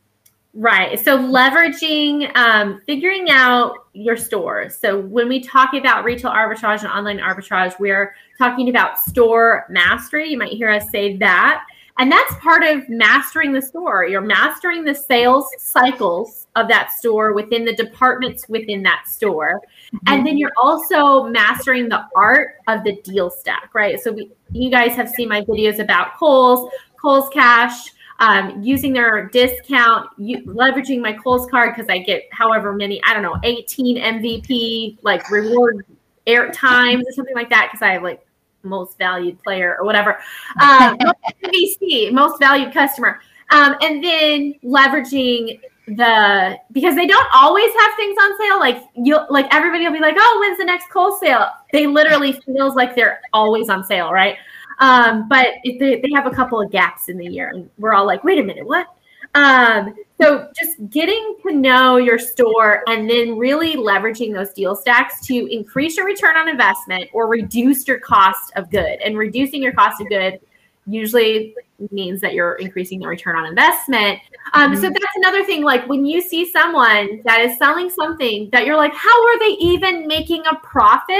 Right. 0.55 0.99
So 0.99 1.17
leveraging, 1.17 2.35
um, 2.35 2.79
figuring 2.85 3.31
out 3.31 3.73
your 3.93 4.15
store. 4.15 4.69
So 4.69 4.99
when 4.99 5.27
we 5.27 5.39
talk 5.39 5.73
about 5.73 6.03
retail 6.03 6.29
arbitrage 6.29 6.81
and 6.81 6.91
online 6.91 7.17
arbitrage, 7.17 7.79
we're 7.79 8.15
talking 8.37 8.69
about 8.69 8.99
store 8.99 9.65
mastery. 9.69 10.29
You 10.29 10.37
might 10.37 10.51
hear 10.51 10.69
us 10.69 10.89
say 10.91 11.17
that. 11.17 11.65
And 11.99 12.11
that's 12.11 12.35
part 12.37 12.63
of 12.63 12.89
mastering 12.89 13.53
the 13.53 13.61
store. 13.61 14.05
You're 14.05 14.21
mastering 14.21 14.83
the 14.83 14.95
sales 14.95 15.47
cycles 15.59 16.47
of 16.55 16.67
that 16.67 16.91
store 16.91 17.33
within 17.33 17.65
the 17.65 17.75
departments 17.75 18.49
within 18.49 18.81
that 18.83 19.03
store. 19.07 19.61
Mm-hmm. 19.93 19.97
And 20.07 20.25
then 20.25 20.37
you're 20.37 20.53
also 20.61 21.25
mastering 21.25 21.89
the 21.89 22.03
art 22.15 22.55
of 22.67 22.83
the 22.83 22.95
deal 23.03 23.29
stack, 23.29 23.69
right? 23.73 24.01
So 24.01 24.11
we, 24.11 24.31
you 24.51 24.71
guys 24.71 24.95
have 24.95 25.09
seen 25.09 25.29
my 25.29 25.41
videos 25.41 25.79
about 25.79 26.15
Kohl's, 26.17 26.71
Kohl's 26.99 27.29
Cash, 27.29 27.91
um, 28.19 28.61
using 28.63 28.93
their 28.93 29.27
discount, 29.29 30.09
you, 30.17 30.43
leveraging 30.45 31.01
my 31.01 31.13
Kohl's 31.13 31.49
card 31.49 31.75
because 31.75 31.89
I 31.89 31.99
get 31.99 32.23
however 32.31 32.73
many, 32.73 33.01
I 33.03 33.13
don't 33.13 33.23
know, 33.23 33.37
18 33.43 33.97
MVP 33.97 34.97
like 35.01 35.29
reward 35.29 35.85
air 36.25 36.51
times 36.51 37.03
or 37.07 37.11
something 37.11 37.35
like 37.35 37.49
that 37.49 37.69
because 37.71 37.83
I 37.83 37.93
have 37.93 38.03
like 38.03 38.22
most 38.63 38.97
valued 38.97 39.41
player 39.43 39.77
or 39.79 39.85
whatever. 39.85 40.17
Um, 40.61 40.97
MVC, 41.43 42.11
most 42.11 42.39
valued 42.39 42.73
customer. 42.73 43.19
Um, 43.51 43.75
and 43.81 44.03
then 44.03 44.55
leveraging 44.63 45.59
the 45.85 46.57
because 46.71 46.95
they 46.95 47.05
don't 47.05 47.27
always 47.33 47.69
have 47.79 47.95
things 47.95 48.17
on 48.21 48.37
sale. 48.37 48.59
Like 48.59 48.83
you'll 48.95 49.27
like 49.29 49.53
everybody 49.53 49.85
will 49.85 49.93
be 49.93 49.99
like, 49.99 50.15
oh, 50.17 50.37
when's 50.39 50.57
the 50.57 50.65
next 50.65 50.89
Kohl 50.89 51.17
sale? 51.19 51.47
They 51.71 51.87
literally 51.87 52.33
feels 52.45 52.75
like 52.75 52.95
they're 52.95 53.21
always 53.33 53.69
on 53.69 53.83
sale, 53.83 54.11
right? 54.11 54.37
Um, 54.79 55.27
but 55.29 55.47
they, 55.63 56.01
they 56.01 56.09
have 56.13 56.25
a 56.25 56.31
couple 56.31 56.59
of 56.59 56.71
gaps 56.71 57.09
in 57.09 57.17
the 57.17 57.27
year, 57.27 57.49
and 57.49 57.69
we're 57.77 57.93
all 57.93 58.05
like, 58.05 58.23
wait 58.23 58.39
a 58.39 58.43
minute, 58.43 58.65
what? 58.65 58.87
Um, 59.35 59.95
so 60.21 60.49
just 60.57 60.89
getting 60.89 61.37
to 61.45 61.53
know 61.53 61.97
your 61.97 62.19
store 62.19 62.83
and 62.87 63.09
then 63.09 63.37
really 63.37 63.75
leveraging 63.75 64.33
those 64.33 64.53
deal 64.53 64.75
stacks 64.75 65.25
to 65.27 65.47
increase 65.51 65.97
your 65.97 66.05
return 66.05 66.37
on 66.37 66.47
investment 66.47 67.09
or 67.13 67.27
reduce 67.27 67.87
your 67.87 67.99
cost 67.99 68.53
of 68.55 68.69
good. 68.69 69.01
And 69.01 69.17
reducing 69.17 69.61
your 69.61 69.73
cost 69.73 70.01
of 70.01 70.09
good 70.09 70.39
usually 70.85 71.55
means 71.91 72.21
that 72.21 72.33
you're 72.33 72.53
increasing 72.55 72.99
the 72.99 73.07
return 73.07 73.35
on 73.35 73.45
investment. 73.45 74.19
Um, 74.53 74.71
mm-hmm. 74.71 74.81
So 74.81 74.89
that's 74.89 75.15
another 75.15 75.43
thing. 75.45 75.63
Like 75.63 75.87
when 75.87 76.05
you 76.05 76.21
see 76.21 76.49
someone 76.51 77.21
that 77.25 77.41
is 77.41 77.57
selling 77.57 77.89
something 77.89 78.49
that 78.51 78.65
you're 78.65 78.77
like, 78.77 78.93
how 78.93 79.27
are 79.27 79.39
they 79.39 79.55
even 79.59 80.07
making 80.07 80.43
a 80.45 80.55
profit? 80.57 81.17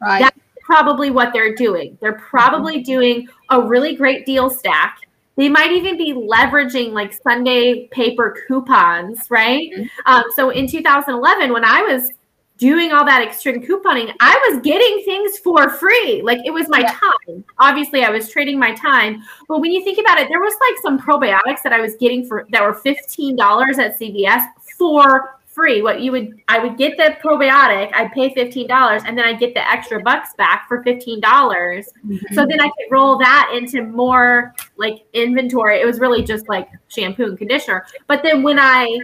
Right. 0.00 0.20
That's 0.20 0.38
probably 0.62 1.10
what 1.10 1.32
they're 1.32 1.54
doing. 1.54 1.98
They're 2.00 2.14
probably 2.14 2.76
mm-hmm. 2.76 2.92
doing 2.92 3.28
a 3.50 3.60
really 3.60 3.94
great 3.94 4.24
deal 4.24 4.48
stack. 4.48 5.00
They 5.36 5.48
might 5.48 5.72
even 5.72 5.96
be 5.96 6.12
leveraging 6.12 6.92
like 6.92 7.12
Sunday 7.22 7.88
paper 7.88 8.36
coupons, 8.46 9.18
right? 9.30 9.70
Mm-hmm. 9.70 9.86
Um, 10.06 10.24
so 10.36 10.50
in 10.50 10.66
2011, 10.66 11.52
when 11.52 11.64
I 11.64 11.82
was 11.82 12.10
doing 12.58 12.92
all 12.92 13.04
that 13.04 13.22
extreme 13.22 13.60
couponing, 13.60 14.14
I 14.20 14.50
was 14.50 14.62
getting 14.62 15.02
things 15.04 15.38
for 15.38 15.68
free. 15.68 16.22
Like 16.22 16.38
it 16.44 16.52
was 16.52 16.68
my 16.68 16.80
yeah. 16.80 16.92
time. 16.92 17.44
Obviously, 17.58 18.04
I 18.04 18.10
was 18.10 18.30
trading 18.30 18.58
my 18.58 18.72
time. 18.74 19.22
But 19.48 19.60
when 19.60 19.72
you 19.72 19.82
think 19.82 19.98
about 19.98 20.20
it, 20.20 20.28
there 20.28 20.40
was 20.40 20.54
like 20.60 20.78
some 20.82 20.98
probiotics 20.98 21.62
that 21.64 21.72
I 21.72 21.80
was 21.80 21.96
getting 21.96 22.26
for 22.26 22.46
that 22.50 22.62
were 22.62 22.74
$15 22.74 23.78
at 23.78 23.98
CVS 23.98 24.44
for 24.78 25.38
free. 25.52 25.82
What 25.82 26.00
you 26.00 26.12
would 26.12 26.40
I 26.48 26.58
would 26.58 26.76
get 26.76 26.96
the 26.96 27.16
probiotic, 27.22 27.92
I'd 27.94 28.12
pay 28.12 28.34
$15 28.34 29.04
and 29.06 29.16
then 29.16 29.24
I'd 29.24 29.38
get 29.38 29.54
the 29.54 29.68
extra 29.68 30.00
bucks 30.00 30.30
back 30.36 30.66
for 30.68 30.82
$15. 30.82 31.20
dollars 31.20 31.88
mm 32.04 32.18
hmm 32.18 32.34
So 32.34 32.46
then 32.46 32.60
I 32.60 32.66
could 32.68 32.90
roll 32.90 33.18
that 33.18 33.52
into 33.54 33.82
more 33.82 34.54
like 34.76 35.04
inventory. 35.12 35.80
It 35.80 35.86
was 35.86 36.00
really 36.00 36.22
just 36.22 36.48
like 36.48 36.68
shampoo 36.88 37.24
and 37.24 37.38
conditioner. 37.38 37.86
But 38.06 38.22
then 38.22 38.42
when 38.42 38.58
I 38.58 38.98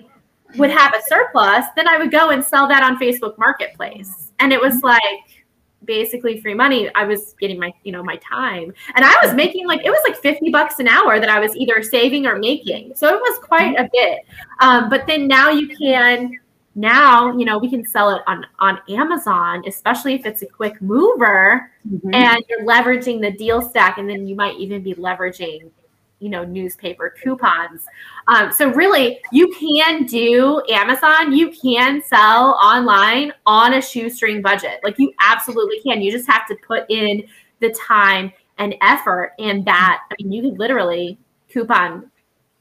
would 0.56 0.70
have 0.70 0.94
a 0.94 1.02
surplus, 1.06 1.66
then 1.76 1.86
I 1.88 1.98
would 1.98 2.10
go 2.10 2.30
and 2.30 2.42
sell 2.42 2.66
that 2.68 2.82
on 2.82 2.98
Facebook 2.98 3.36
Marketplace. 3.38 4.32
And 4.38 4.52
it 4.52 4.60
was 4.60 4.74
mm-hmm. 4.76 4.86
like 4.86 5.37
basically 5.84 6.40
free 6.40 6.54
money. 6.54 6.90
I 6.94 7.04
was 7.04 7.34
getting 7.40 7.58
my, 7.58 7.72
you 7.84 7.92
know, 7.92 8.02
my 8.02 8.16
time. 8.16 8.72
And 8.94 9.04
I 9.04 9.14
was 9.22 9.34
making 9.34 9.66
like 9.66 9.84
it 9.84 9.90
was 9.90 10.00
like 10.06 10.20
50 10.20 10.50
bucks 10.50 10.78
an 10.80 10.88
hour 10.88 11.20
that 11.20 11.28
I 11.28 11.38
was 11.40 11.54
either 11.56 11.82
saving 11.82 12.26
or 12.26 12.38
making. 12.38 12.94
So 12.94 13.08
it 13.14 13.20
was 13.20 13.38
quite 13.38 13.78
a 13.78 13.88
bit. 13.92 14.20
Um, 14.60 14.88
but 14.88 15.06
then 15.06 15.26
now 15.26 15.50
you 15.50 15.68
can 15.68 16.38
now, 16.74 17.36
you 17.36 17.44
know, 17.44 17.58
we 17.58 17.68
can 17.68 17.84
sell 17.84 18.10
it 18.14 18.22
on 18.26 18.46
on 18.60 18.78
Amazon, 18.88 19.64
especially 19.66 20.14
if 20.14 20.24
it's 20.26 20.42
a 20.42 20.46
quick 20.46 20.80
mover 20.80 21.70
mm-hmm. 21.88 22.14
and 22.14 22.42
you're 22.48 22.64
leveraging 22.64 23.20
the 23.20 23.32
deal 23.32 23.60
stack 23.60 23.98
and 23.98 24.08
then 24.08 24.28
you 24.28 24.36
might 24.36 24.56
even 24.58 24.82
be 24.82 24.94
leveraging 24.94 25.70
you 26.20 26.28
know 26.28 26.44
newspaper 26.44 27.14
coupons. 27.22 27.86
Um, 28.26 28.52
so 28.52 28.72
really 28.72 29.20
you 29.32 29.48
can 29.58 30.04
do 30.04 30.62
amazon 30.70 31.32
you 31.32 31.50
can 31.50 32.02
sell 32.02 32.58
online 32.62 33.32
on 33.46 33.74
a 33.74 33.82
shoestring 33.82 34.42
budget. 34.42 34.80
Like 34.82 34.98
you 34.98 35.12
absolutely 35.20 35.80
can. 35.80 36.02
You 36.02 36.10
just 36.10 36.26
have 36.26 36.46
to 36.48 36.56
put 36.66 36.84
in 36.88 37.22
the 37.60 37.70
time 37.70 38.32
and 38.58 38.74
effort 38.82 39.32
and 39.38 39.64
that 39.64 40.04
i 40.10 40.14
mean 40.22 40.32
you 40.32 40.42
could 40.42 40.58
literally 40.58 41.18
coupon 41.48 42.10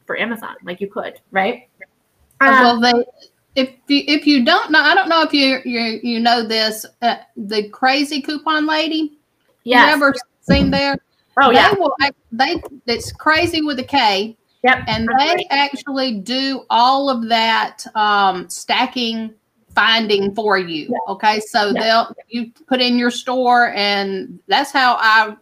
for 0.05 0.17
amazon 0.17 0.55
like 0.63 0.79
you 0.79 0.87
could 0.87 1.19
right? 1.31 1.67
Um, 2.39 2.49
well 2.49 2.79
they 2.79 3.05
if 3.55 3.69
you, 3.87 4.03
if 4.07 4.27
you 4.27 4.45
don't 4.45 4.71
know 4.71 4.79
i 4.79 4.93
don't 4.93 5.09
know 5.09 5.23
if 5.23 5.33
you 5.33 5.59
you, 5.65 5.99
you 6.03 6.19
know 6.19 6.47
this 6.47 6.85
uh, 7.01 7.17
the 7.35 7.69
Krazy 7.69 8.23
Coupon 8.23 8.67
Lady? 8.67 9.17
Yeah 9.63 9.87
you 9.87 9.93
ever 9.93 10.13
seen 10.41 10.69
there 10.69 10.97
Oh 11.39 11.51
yeah. 11.51 11.73
They 11.73 11.79
will, 11.79 11.95
they 12.31 12.61
it's 12.87 13.11
crazy 13.11 13.61
with 13.61 13.79
a 13.79 13.83
K. 13.83 14.37
Yep. 14.63 14.83
And 14.87 15.07
they 15.19 15.45
actually 15.49 16.19
do 16.19 16.65
all 16.69 17.09
of 17.09 17.29
that 17.29 17.83
um, 17.95 18.49
stacking 18.49 19.33
finding 19.75 20.33
for 20.33 20.57
you. 20.57 20.93
Okay. 21.07 21.39
So 21.39 21.71
they'll 21.71 22.13
you 22.27 22.51
put 22.67 22.81
in 22.81 22.97
your 22.97 23.11
store 23.11 23.71
and 23.75 24.39
that's 24.47 24.71
how 24.71 24.97
I 24.99 25.35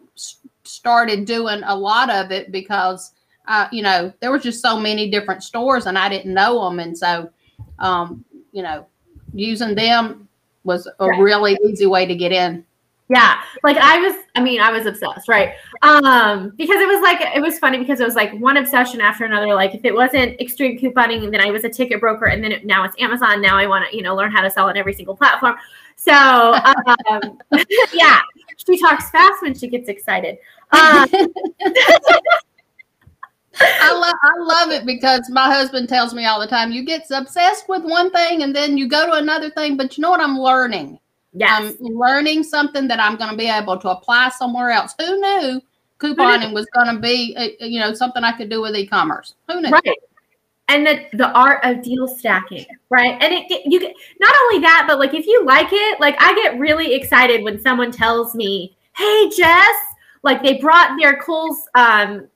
started 0.64 1.26
doing 1.26 1.62
a 1.64 1.76
lot 1.76 2.10
of 2.10 2.32
it 2.32 2.52
because 2.52 3.14
uh, 3.48 3.68
you 3.72 3.84
know, 3.84 4.12
there 4.20 4.32
was 4.32 4.44
just 4.44 4.62
so 4.62 4.78
many 4.80 5.10
different 5.10 5.44
stores 5.44 5.86
and 5.86 5.98
I 5.98 6.10
didn't 6.10 6.34
know 6.34 6.66
them. 6.66 6.80
And 6.80 6.98
so 6.98 7.30
um, 7.80 8.26
you 8.52 8.62
know, 8.62 8.86
using 9.34 9.76
them 9.76 10.28
was 10.66 10.88
a 11.00 11.08
really 11.22 11.58
easy 11.66 11.86
way 11.86 12.06
to 12.06 12.16
get 12.16 12.32
in. 12.32 12.66
Yeah. 13.08 13.42
Like 13.64 13.78
I 13.78 14.00
was, 14.00 14.16
I 14.36 14.42
mean, 14.42 14.60
I 14.60 14.72
was 14.72 14.88
obsessed, 14.88 15.28
right? 15.28 15.54
Um, 15.84 16.54
because 16.58 16.82
it 16.82 16.88
was 16.88 17.02
like 17.04 17.22
it 17.22 17.42
was 17.42 17.60
funny 17.60 17.78
because 17.78 18.00
it 18.00 18.04
was 18.06 18.16
like 18.16 18.34
one 18.40 18.58
obsession 18.58 19.00
after 19.00 19.26
another. 19.26 19.54
Like 19.54 19.76
if 19.76 19.86
it 19.86 19.94
wasn't 19.94 20.40
extreme 20.42 20.80
couponing, 20.80 21.30
then 21.32 21.40
I 21.40 21.52
was 21.52 21.64
a 21.64 21.70
ticket 21.70 22.00
broker, 22.00 22.26
and 22.26 22.44
then 22.44 22.52
it, 22.52 22.66
now 22.66 22.84
it's 22.84 22.96
Amazon. 23.00 23.42
Now 23.42 23.58
I 23.58 23.68
want 23.68 23.90
to, 23.90 23.96
you 23.96 24.02
know, 24.02 24.16
learn 24.16 24.32
how 24.32 24.42
to 24.42 24.50
sell 24.50 24.68
on 24.70 24.78
every 24.78 24.94
single 24.94 25.16
platform. 25.16 25.56
So 25.98 26.12
um, 26.12 27.38
yeah, 27.94 28.22
she 28.58 28.80
talks 28.80 29.12
fast 29.12 29.42
when 29.44 29.54
she 29.54 29.68
gets 29.68 29.88
excited. 29.88 30.38
Um, 30.72 31.08
I 33.62 33.94
love 33.94 34.16
I 34.24 34.40
love 34.40 34.72
it 34.72 34.86
because 34.86 35.30
my 35.30 35.46
husband 35.46 35.90
tells 35.90 36.14
me 36.14 36.26
all 36.26 36.40
the 36.40 36.48
time, 36.48 36.72
you 36.72 36.84
get 36.84 37.06
obsessed 37.12 37.70
with 37.70 37.84
one 37.84 38.10
thing 38.12 38.42
and 38.42 38.56
then 38.56 38.78
you 38.78 38.88
go 38.88 39.06
to 39.06 39.14
another 39.14 39.52
thing, 39.52 39.78
but 39.78 39.96
you 39.96 40.02
know 40.02 40.10
what 40.10 40.22
I'm 40.22 40.40
learning? 40.40 41.00
Yes. 41.36 41.76
I'm 41.80 41.86
learning 41.86 42.44
something 42.44 42.88
that 42.88 43.00
I'm 43.00 43.18
going 43.18 43.32
to 43.32 43.38
be 43.38 43.50
able 43.50 43.78
to 43.78 43.90
apply 43.90 44.30
somewhere 44.30 44.70
else. 44.70 44.96
Who 45.00 45.20
knew 45.20 45.62
couponing 46.00 46.54
was 46.54 46.66
going 46.74 46.94
to 46.94 47.00
be, 47.00 47.36
uh, 47.38 47.66
you 47.66 47.80
know, 47.80 47.94
something 47.94 48.24
I 48.24 48.32
could 48.32 48.50
do 48.50 48.62
with 48.62 48.76
e-commerce? 48.76 49.36
Who 49.50 49.62
knew? 49.62 49.70
Right. 49.70 49.98
And 50.68 50.88
the, 50.88 51.06
the 51.14 51.30
art 51.32 51.64
of 51.64 51.84
deal 51.84 52.08
stacking, 52.08 52.66
right? 52.90 53.22
And 53.22 53.34
it 53.34 53.66
you 53.68 53.80
get 53.80 53.94
not 54.20 54.34
only 54.44 54.62
that, 54.62 54.86
but 54.88 54.98
like 54.98 55.14
if 55.14 55.28
you 55.28 55.46
like 55.46 55.68
it, 55.72 56.00
like 56.00 56.16
I 56.20 56.34
get 56.34 56.58
really 56.58 56.96
excited 56.96 57.44
when 57.44 57.62
someone 57.62 57.92
tells 57.92 58.34
me, 58.34 58.76
"Hey, 58.96 59.30
Jess, 59.30 59.76
like 60.24 60.42
they 60.42 60.58
brought 60.58 60.98
their 61.00 61.18
Kohl's 61.18 61.70
um, 61.76 62.28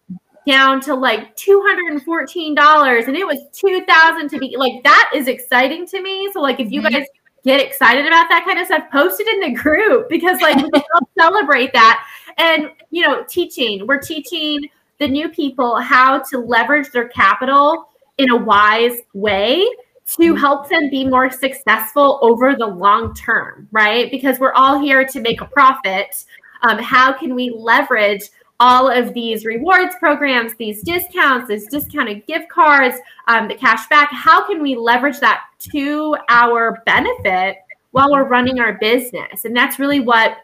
down 0.50 0.80
to 0.82 0.94
like 0.94 1.36
$214 1.38 3.08
and 3.08 3.16
it 3.18 3.26
was 3.26 3.40
2000 3.54 4.30
to 4.30 4.40
be 4.40 4.56
like 4.58 4.84
that 4.84 5.12
is 5.14 5.28
exciting 5.28 5.86
to 5.86 6.02
me 6.02 6.30
so 6.34 6.42
like 6.42 6.60
if 6.60 6.72
you 6.72 6.82
mm-hmm. 6.82 6.94
guys 6.94 7.08
get 7.44 7.62
excited 7.62 8.06
about 8.06 8.28
that 8.30 8.44
kind 8.46 8.60
of 8.60 8.66
stuff, 8.66 8.84
post 8.92 9.20
it 9.20 9.28
in 9.28 9.54
the 9.54 9.60
group 9.60 10.10
because 10.10 10.42
like 10.42 10.58
we 10.58 10.84
celebrate 11.18 11.74
that. 11.74 12.06
And 12.38 12.72
you 12.90 13.04
know, 13.04 13.24
teaching, 13.28 13.86
we're 13.88 14.00
teaching 14.00 14.70
the 15.00 15.08
new 15.08 15.30
people 15.30 15.80
how 15.80 16.20
to 16.30 16.40
leverage 16.40 16.92
their 16.92 17.08
capital 17.10 17.90
in 18.18 18.32
a 18.32 18.38
wise 18.38 18.98
way 19.14 19.66
to 20.06 20.34
mm-hmm. 20.34 20.36
help 20.36 20.70
them 20.70 20.90
be 20.90 21.06
more 21.06 21.30
successful 21.30 22.20
over 22.22 22.56
the 22.56 22.66
long 22.66 23.14
term, 23.14 23.68
right? 23.72 24.12
Because 24.12 24.40
we're 24.40 24.54
all 24.54 24.80
here 24.80 25.06
to 25.06 25.20
make 25.22 25.42
a 25.42 25.46
profit. 25.46 26.26
Um, 26.62 26.80
how 26.80 27.14
can 27.14 27.36
we 27.36 27.52
leverage 27.56 28.24
all 28.60 28.90
of 28.90 29.14
these 29.14 29.46
rewards 29.46 29.96
programs, 30.00 30.54
these 30.56 30.82
discounts, 30.82 31.48
these 31.48 31.68
discounted 31.68 32.26
gift 32.28 32.50
cards, 32.50 32.98
um, 33.28 33.48
the 33.48 33.56
cash 33.56 33.88
back. 33.88 34.10
How 34.12 34.46
can 34.46 34.62
we 34.62 34.76
leverage 34.76 35.20
that 35.20 35.44
to 35.72 36.18
our 36.30 36.82
benefit 36.86 37.58
while 37.92 38.12
we're 38.12 38.28
running 38.28 38.60
our 38.60 38.78
business? 38.80 39.46
And 39.46 39.56
that's 39.56 39.80
really 39.80 40.02
what 40.02 40.38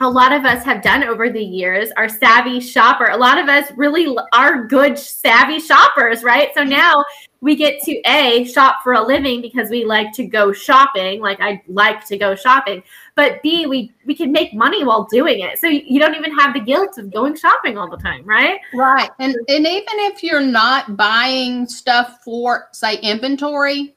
a 0.00 0.08
lot 0.08 0.32
of 0.32 0.44
us 0.44 0.62
have 0.64 0.82
done 0.82 1.02
over 1.02 1.30
the 1.30 1.42
years 1.42 1.90
Our 1.96 2.08
savvy 2.08 2.60
shopper 2.60 3.06
a 3.06 3.16
lot 3.16 3.38
of 3.38 3.48
us 3.48 3.70
really 3.76 4.14
are 4.34 4.66
good 4.66 4.98
savvy 4.98 5.58
shoppers 5.58 6.22
right 6.22 6.50
so 6.54 6.62
now 6.62 7.02
we 7.46 7.54
get 7.54 7.80
to 7.82 7.92
a 8.06 8.44
shop 8.44 8.80
for 8.82 8.94
a 8.94 9.00
living 9.00 9.40
because 9.40 9.70
we 9.70 9.84
like 9.84 10.12
to 10.12 10.26
go 10.26 10.52
shopping 10.52 11.20
like 11.20 11.40
i 11.40 11.62
like 11.68 12.04
to 12.04 12.18
go 12.18 12.34
shopping 12.34 12.82
but 13.14 13.40
b 13.42 13.66
we 13.66 13.92
we 14.04 14.14
can 14.14 14.32
make 14.32 14.54
money 14.54 14.84
while 14.84 15.04
doing 15.04 15.40
it. 15.40 15.58
So 15.58 15.66
you 15.66 15.98
don't 15.98 16.14
even 16.14 16.36
have 16.38 16.54
the 16.54 16.60
guilt 16.60 16.98
of 16.98 17.12
going 17.12 17.36
shopping 17.36 17.76
all 17.76 17.90
the 17.90 17.96
time 17.96 18.24
right? 18.24 18.60
Right. 18.74 19.10
And 19.18 19.34
and 19.48 19.66
even 19.66 19.96
if 20.10 20.22
you're 20.22 20.40
not 20.40 20.96
buying 20.96 21.66
stuff 21.66 22.18
for 22.24 22.68
say 22.72 22.98
inventory 22.98 23.94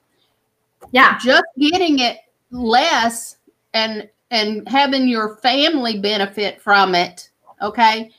yeah. 0.92 1.18
just 1.20 1.44
getting 1.58 2.00
it 2.00 2.18
less 2.52 3.38
and 3.74 4.10
and 4.32 4.68
having 4.68 5.08
your 5.08 5.38
family 5.38 6.00
benefit 6.00 6.62
from 6.62 6.94
it, 6.94 7.30
okay, 7.62 8.12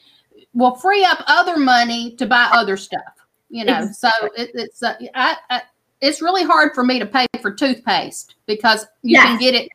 will 0.55 0.75
free 0.75 1.05
up 1.05 1.23
other 1.27 1.57
money 1.57 2.17
to 2.17 2.27
buy 2.27 2.51
other 2.53 2.77
stuff. 2.77 3.20
You 3.51 3.65
know, 3.65 3.83
exactly. 3.83 4.31
so 4.37 4.43
it, 4.43 4.51
it's 4.55 4.83
uh, 4.83 4.95
I, 5.15 5.37
I, 5.51 5.63
it's 6.01 6.23
really 6.23 6.45
hard 6.45 6.73
for 6.75 6.85
me 6.85 6.99
to 6.99 7.07
pay 7.07 7.27
for 7.43 7.53
toothpaste 7.53 8.37
because 8.47 8.87
you 9.03 9.13
yes. 9.13 9.27
can 9.27 9.39
get 9.39 9.55
it 9.55 9.69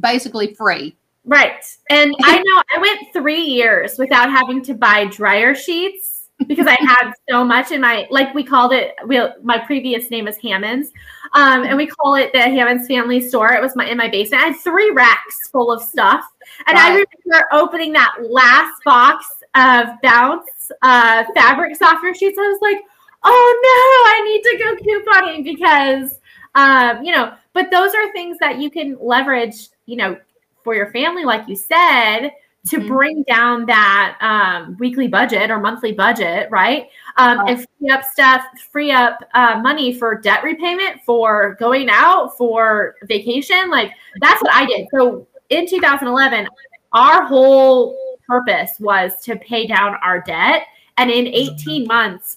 basically 0.00 0.54
free. 0.54 0.96
Right. 1.24 1.64
And 1.90 2.14
I 2.22 2.36
know 2.38 2.62
I 2.76 2.80
went 2.80 3.12
three 3.12 3.40
years 3.40 3.98
without 3.98 4.30
having 4.30 4.62
to 4.64 4.74
buy 4.74 5.06
dryer 5.06 5.54
sheets 5.54 6.28
because 6.46 6.66
I 6.66 6.76
had 6.80 7.12
so 7.30 7.44
much 7.44 7.70
in 7.70 7.80
my, 7.80 8.06
like 8.10 8.34
we 8.34 8.44
called 8.44 8.72
it, 8.72 8.94
we, 9.06 9.20
my 9.42 9.58
previous 9.58 10.10
name 10.10 10.28
is 10.28 10.36
Hammonds. 10.36 10.90
Um, 11.34 11.64
and 11.64 11.76
we 11.76 11.86
call 11.86 12.16
it 12.16 12.32
the 12.32 12.40
Hammonds 12.40 12.86
Family 12.86 13.20
Store. 13.20 13.52
It 13.52 13.62
was 13.62 13.74
my 13.74 13.86
in 13.86 13.96
my 13.96 14.08
basement. 14.08 14.42
I 14.42 14.46
had 14.48 14.56
three 14.56 14.90
racks 14.90 15.48
full 15.48 15.72
of 15.72 15.82
stuff, 15.82 16.24
and 16.66 16.76
right. 16.76 16.84
I 16.84 17.04
remember 17.24 17.48
opening 17.52 17.92
that 17.94 18.16
last 18.20 18.84
box 18.84 19.26
of 19.54 19.86
Bounce 20.02 20.70
uh, 20.82 21.24
fabric 21.34 21.76
softener 21.76 22.14
sheets. 22.14 22.36
I 22.38 22.48
was 22.48 22.58
like, 22.60 22.82
"Oh 23.24 23.60
no, 23.64 24.10
I 24.10 24.22
need 24.24 24.42
to 24.42 24.58
go 24.58 24.76
couponing 24.76 25.44
because, 25.44 26.18
um, 26.54 27.04
you 27.04 27.12
know, 27.12 27.34
but 27.52 27.70
those 27.70 27.94
are 27.94 28.12
things 28.12 28.38
that 28.38 28.58
you 28.58 28.70
can 28.70 28.96
leverage, 29.00 29.68
you 29.86 29.96
know, 29.96 30.16
for 30.64 30.74
your 30.74 30.90
family, 30.92 31.24
like 31.24 31.48
you 31.48 31.56
said, 31.56 32.30
to 32.64 32.78
mm-hmm. 32.78 32.88
bring 32.88 33.22
down 33.24 33.66
that 33.66 34.16
um, 34.20 34.76
weekly 34.78 35.08
budget 35.08 35.50
or 35.50 35.58
monthly 35.58 35.92
budget, 35.92 36.48
right? 36.50 36.88
Um, 37.16 37.40
oh. 37.40 37.46
And 37.46 37.66
free 37.78 37.90
up 37.90 38.04
stuff, 38.04 38.44
free 38.70 38.92
up 38.92 39.18
uh, 39.34 39.60
money 39.60 39.92
for 39.92 40.20
debt 40.20 40.44
repayment, 40.44 41.02
for 41.04 41.56
going 41.58 41.88
out, 41.90 42.36
for 42.36 42.96
vacation. 43.04 43.68
Like 43.68 43.92
that's 44.20 44.40
what 44.42 44.54
I 44.54 44.66
did. 44.66 44.86
So 44.94 45.26
in 45.50 45.68
2011, 45.68 46.46
our 46.92 47.24
whole 47.24 47.96
purpose 48.26 48.72
was 48.78 49.12
to 49.24 49.36
pay 49.36 49.66
down 49.66 49.96
our 50.02 50.20
debt. 50.20 50.66
And 50.98 51.10
in 51.10 51.26
18 51.26 51.86
months, 51.86 52.36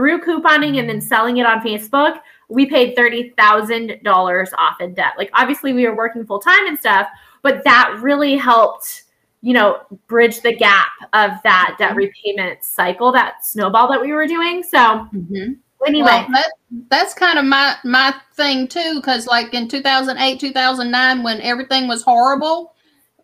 through 0.00 0.18
couponing 0.22 0.78
and 0.78 0.88
then 0.88 0.98
selling 0.98 1.36
it 1.36 1.44
on 1.44 1.60
Facebook, 1.60 2.20
we 2.48 2.64
paid 2.64 2.96
$30,000 2.96 4.48
off 4.56 4.80
in 4.80 4.94
debt. 4.94 5.12
Like, 5.18 5.30
obviously, 5.34 5.74
we 5.74 5.86
were 5.86 5.94
working 5.94 6.24
full 6.24 6.40
time 6.40 6.66
and 6.66 6.78
stuff, 6.78 7.06
but 7.42 7.62
that 7.64 7.98
really 8.00 8.38
helped, 8.38 9.04
you 9.42 9.52
know, 9.52 9.82
bridge 10.06 10.40
the 10.40 10.56
gap 10.56 10.88
of 11.12 11.32
that 11.44 11.76
debt 11.78 11.90
mm-hmm. 11.90 11.98
repayment 11.98 12.64
cycle, 12.64 13.12
that 13.12 13.44
snowball 13.44 13.90
that 13.90 14.00
we 14.00 14.12
were 14.12 14.26
doing. 14.26 14.62
So, 14.62 14.78
mm-hmm. 14.78 15.52
anyway. 15.86 16.06
Well, 16.06 16.28
that, 16.32 16.50
that's 16.88 17.12
kind 17.12 17.38
of 17.38 17.44
my, 17.44 17.76
my 17.84 18.14
thing 18.32 18.68
too, 18.68 18.94
because 18.96 19.26
like 19.26 19.52
in 19.52 19.68
2008, 19.68 20.40
2009, 20.40 21.22
when 21.22 21.42
everything 21.42 21.88
was 21.88 22.02
horrible, 22.02 22.74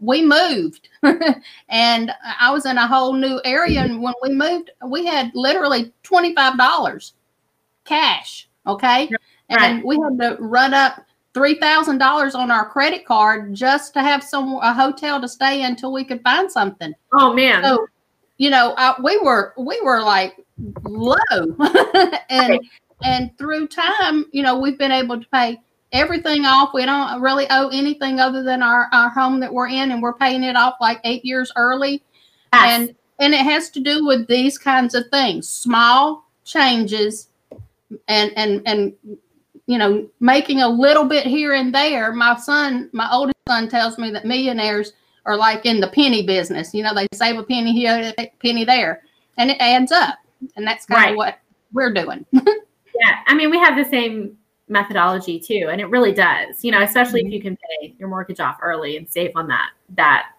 we 0.01 0.25
moved 0.25 0.89
and 1.69 2.13
I 2.39 2.51
was 2.51 2.67
in 2.67 2.79
a 2.79 2.87
whole 2.87 3.13
new 3.13 3.41
area. 3.45 3.81
And 3.81 4.03
when 4.03 4.15
we 4.23 4.31
moved, 4.31 4.71
we 4.87 5.07
had 5.07 5.31
literally 5.35 5.93
$25 6.05 7.13
cash. 7.85 8.49
Okay. 8.67 9.09
Right. 9.51 9.61
And 9.61 9.85
we 9.85 9.97
had 9.97 10.19
to 10.19 10.37
run 10.41 10.75
up 10.75 11.05
$3,000 11.35 12.35
on 12.35 12.51
our 12.51 12.69
credit 12.69 13.05
card 13.05 13.55
just 13.55 13.93
to 13.95 14.01
have 14.01 14.23
some, 14.23 14.55
a 14.63 14.73
hotel 14.73 15.21
to 15.21 15.29
stay 15.29 15.63
until 15.63 15.93
we 15.93 16.05
could 16.05 16.23
find 16.23 16.51
something. 16.51 16.95
Oh 17.13 17.33
man. 17.33 17.63
So, 17.63 17.87
you 18.39 18.51
know, 18.51 18.75
I, 18.77 18.95
we 19.03 19.19
were, 19.19 19.55
we 19.59 19.81
were 19.83 20.03
like 20.03 20.35
low 20.85 21.15
and, 22.31 22.51
right. 22.51 22.61
and 23.05 23.37
through 23.39 23.69
time, 23.69 24.27
you 24.33 24.43
know, 24.43 24.59
we've 24.59 24.79
been 24.79 24.93
able 24.93 25.21
to 25.21 25.29
pay 25.29 25.61
everything 25.93 26.45
off. 26.45 26.71
We 26.75 26.85
don't 26.85 27.21
really 27.21 27.47
owe 27.51 27.69
anything 27.69 28.21
other 28.21 28.43
than 28.43 28.63
our, 28.63 28.89
our 28.93 29.09
home 29.09 29.41
that 29.41 29.53
we're 29.53 29.69
in, 29.69 29.91
and 29.91 30.03
we're 30.03 30.15
paying 30.15 30.43
it 30.43 30.57
off 30.57 30.75
like 30.81 31.01
eight 31.05 31.25
years 31.25 31.53
early. 31.57 32.03
Yes. 32.53 32.81
And 32.81 32.95
and 33.19 33.35
it 33.35 33.41
has 33.41 33.71
to 33.71 33.81
do 33.81 34.05
with 34.07 34.27
these 34.29 34.59
kinds 34.59 34.95
of 34.95 35.05
things, 35.11 35.49
small 35.49 36.29
changes, 36.45 37.29
and 38.09 38.33
and 38.37 38.63
and 38.67 38.95
you 39.67 39.79
know, 39.79 40.09
making 40.21 40.63
a 40.63 40.69
little 40.69 41.05
bit 41.05 41.27
here 41.27 41.53
and 41.53 41.75
there. 41.75 42.13
My 42.13 42.37
son, 42.37 42.89
my 42.93 43.09
oldest 43.13 43.37
son, 43.49 43.69
tells 43.69 43.99
me 43.99 44.11
that 44.13 44.25
millionaires 44.25 44.93
are 45.25 45.37
like 45.37 45.67
in 45.67 45.81
the 45.81 45.89
penny 45.89 46.25
business. 46.25 46.73
You 46.73 46.85
know, 46.85 46.95
they 46.95 47.09
save 47.13 47.37
a 47.37 47.43
penny 47.43 47.73
here, 47.73 48.13
a 48.17 48.33
penny 48.41 48.65
there, 48.65 49.03
and 49.39 49.51
it 49.51 49.57
adds 49.61 49.91
up. 49.91 50.19
And 50.57 50.67
that's 50.67 50.87
kind 50.87 51.03
right. 51.03 51.11
of 51.11 51.17
what 51.17 51.39
we're 51.73 51.93
doing. 51.93 52.25
yeah, 52.33 53.23
I 53.27 53.35
mean, 53.35 53.51
we 53.51 53.59
have 53.59 53.77
the 53.77 53.91
same 53.91 54.39
methodology 54.69 55.39
too 55.39 55.69
and 55.71 55.81
it 55.81 55.87
really 55.87 56.13
does 56.13 56.65
you 56.65 56.73
know 56.73 56.83
especially 56.83 57.21
mm-hmm. 57.21 57.29
if 57.29 57.35
you 57.35 57.41
can 57.41 57.57
pay 57.57 57.95
your 57.99 58.09
mortgage 58.09 58.41
off 58.41 58.59
early 58.63 58.97
and 58.97 59.09
save 59.09 59.31
on 59.37 59.47
that 59.47 59.71
that. 59.91 60.31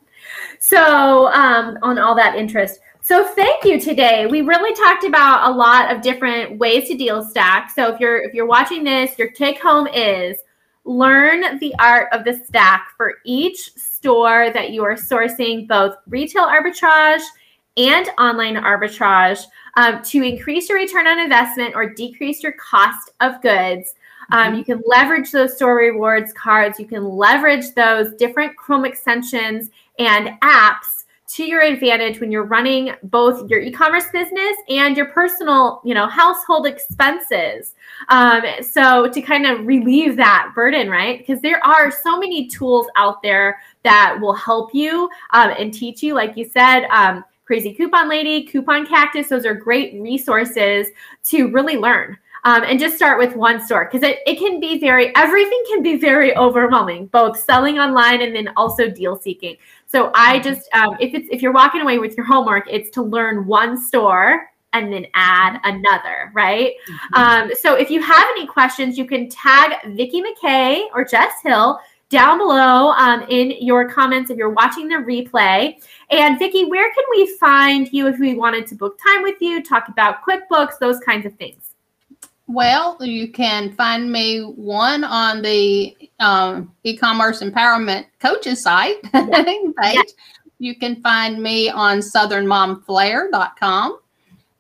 So 0.60 1.28
um, 1.28 1.78
on 1.82 2.00
all 2.00 2.16
that 2.16 2.36
interest. 2.36 2.80
So 3.02 3.26
thank 3.26 3.64
you 3.64 3.80
today. 3.80 4.26
We 4.26 4.42
really 4.42 4.74
talked 4.76 5.06
about 5.06 5.50
a 5.50 5.56
lot 5.56 5.96
of 5.96 6.02
different 6.02 6.58
ways 6.58 6.90
to 6.90 6.98
deal 6.98 7.24
stack. 7.24 7.72
So 7.72 7.94
if 7.94 8.00
you're 8.00 8.22
if 8.22 8.34
you're 8.34 8.48
watching 8.48 8.84
this 8.84 9.18
your 9.18 9.32
take 9.32 9.62
home 9.62 9.88
is 9.88 10.38
learn 10.84 11.60
the 11.60 11.74
art 11.80 12.08
of 12.14 12.24
the 12.24 12.34
stack 12.46 12.92
for 12.96 13.16
each 13.26 13.74
store 13.76 14.52
that 14.52 14.72
you 14.72 14.84
are 14.84 14.96
sourcing 14.96 15.68
both 15.68 15.96
retail 16.08 16.46
arbitrage 16.46 17.24
and 17.76 18.10
online 18.18 18.56
arbitrage 18.56 19.44
um, 19.76 20.02
to 20.02 20.24
increase 20.24 20.70
your 20.70 20.78
return 20.78 21.06
on 21.06 21.20
investment 21.20 21.76
or 21.76 21.94
decrease 21.94 22.42
your 22.42 22.54
cost 22.54 23.12
of 23.20 23.42
goods 23.42 23.96
um, 24.32 24.56
you 24.56 24.64
can 24.64 24.82
leverage 24.86 25.32
those 25.32 25.56
store 25.56 25.76
rewards 25.76 26.34
cards. 26.34 26.80
You 26.80 26.86
can 26.86 27.04
leverage 27.04 27.74
those 27.76 28.14
different 28.16 28.56
Chrome 28.58 28.86
extensions 28.86 29.70
and 30.00 30.30
apps 30.42 30.98
to 31.30 31.44
your 31.44 31.62
advantage 31.62 32.22
when 32.22 32.32
you're 32.32 32.46
running 32.46 32.94
both 33.04 33.50
your 33.50 33.60
e-commerce 33.60 34.06
business 34.14 34.56
and 34.70 34.96
your 34.96 35.08
personal, 35.08 35.82
you 35.84 35.94
know, 35.94 36.08
household 36.08 36.66
expenses. 36.66 37.76
Um, 38.08 38.44
so 38.62 39.10
to 39.10 39.22
kind 39.22 39.46
of 39.46 39.68
relieve 39.68 40.16
that 40.16 40.54
burden, 40.56 40.90
right? 40.90 41.20
Because 41.20 41.42
there 41.42 41.64
are 41.66 41.92
so 41.92 42.18
many 42.18 42.48
tools 42.48 42.88
out 42.96 43.22
there 43.22 43.60
that 43.84 44.18
will 44.22 44.34
help 44.34 44.74
you 44.74 45.10
um, 45.32 45.52
and 45.60 45.74
teach 45.74 46.02
you, 46.02 46.14
like 46.14 46.38
you 46.38 46.50
said. 46.50 46.86
Um, 46.86 47.26
Krazy 47.50 47.76
Coupon 47.76 48.10
Lady, 48.10 48.46
Coupon 48.46 48.86
Cactus, 48.86 49.30
those 49.30 49.46
are 49.46 49.54
great 49.54 50.00
resources 50.02 50.88
to 51.26 51.50
really 51.52 51.78
learn 51.78 52.18
um, 52.48 52.64
and 52.64 52.80
just 52.80 52.96
start 52.96 53.20
with 53.20 53.36
one 53.36 53.64
store 53.66 53.90
because 53.92 54.08
it, 54.08 54.20
it 54.26 54.40
can 54.40 54.62
be 54.62 54.80
very 54.80 55.14
everything 55.18 55.62
can 55.68 55.84
be 55.84 55.98
very 55.98 56.36
overwhelming 56.38 57.06
both 57.08 57.38
selling 57.38 57.78
online 57.78 58.22
and 58.22 58.34
then 58.34 58.50
also 58.56 58.90
deal 58.90 59.20
seeking 59.20 59.58
so 59.86 60.12
i 60.16 60.36
mm-hmm. 60.36 60.44
just 60.44 60.74
um, 60.74 60.96
if 61.02 61.14
it's 61.14 61.28
if 61.30 61.42
you're 61.42 61.52
walking 61.52 61.82
away 61.82 62.00
with 62.00 62.16
your 62.16 62.26
homework 62.26 62.64
it's 62.70 62.90
to 62.90 63.02
learn 63.02 63.46
one 63.46 63.80
store 63.80 64.50
and 64.72 64.94
then 64.94 65.06
add 65.14 65.60
another 65.66 66.32
right 66.34 66.74
mm-hmm. 66.90 67.22
um, 67.22 67.52
so 67.60 67.76
if 67.76 67.90
you 67.90 68.02
have 68.02 68.26
any 68.32 68.48
questions 68.48 68.98
you 68.98 69.06
can 69.06 69.28
tag 69.30 69.74
vicki 69.96 70.24
McCay 70.24 70.86
or 70.94 71.04
jess 71.04 71.34
hill 71.44 71.80
down 72.10 72.38
below 72.38 72.92
um, 72.92 73.26
in 73.28 73.52
your 73.60 73.90
comments 73.90 74.32
if 74.32 74.38
you're 74.38 74.50
watching 74.50 74.88
the 74.88 74.96
replay. 74.96 75.76
And 76.10 76.40
Vicki, 76.40 76.64
where 76.64 76.90
can 76.94 77.04
we 77.12 77.36
find 77.36 77.92
you 77.92 78.08
if 78.08 78.18
we 78.18 78.34
wanted 78.34 78.66
to 78.68 78.76
book 78.76 78.98
time 79.06 79.24
with 79.24 79.36
you, 79.42 79.62
talk 79.62 79.90
about 79.90 80.24
QuickBooks, 80.24 80.80
those 80.80 81.02
kinds 81.02 81.26
of 81.26 81.34
things? 81.34 81.67
Well, 82.48 82.98
you 83.02 83.32
can 83.32 83.74
find 83.74 84.10
me 84.10 84.42
one 84.42 85.04
on 85.04 85.42
the 85.42 85.96
um, 86.20 86.74
e-commerce 86.84 87.42
empowerment 87.42 88.06
coaches 88.20 88.64
site 88.64 88.98
yeah. 89.14 89.44
page. 89.44 89.74
Yeah. 89.82 90.02
You 90.60 90.76
can 90.76 91.02
find 91.02 91.44
me 91.44 91.70
on 91.70 92.00
southernmomflair.com. 92.00 94.00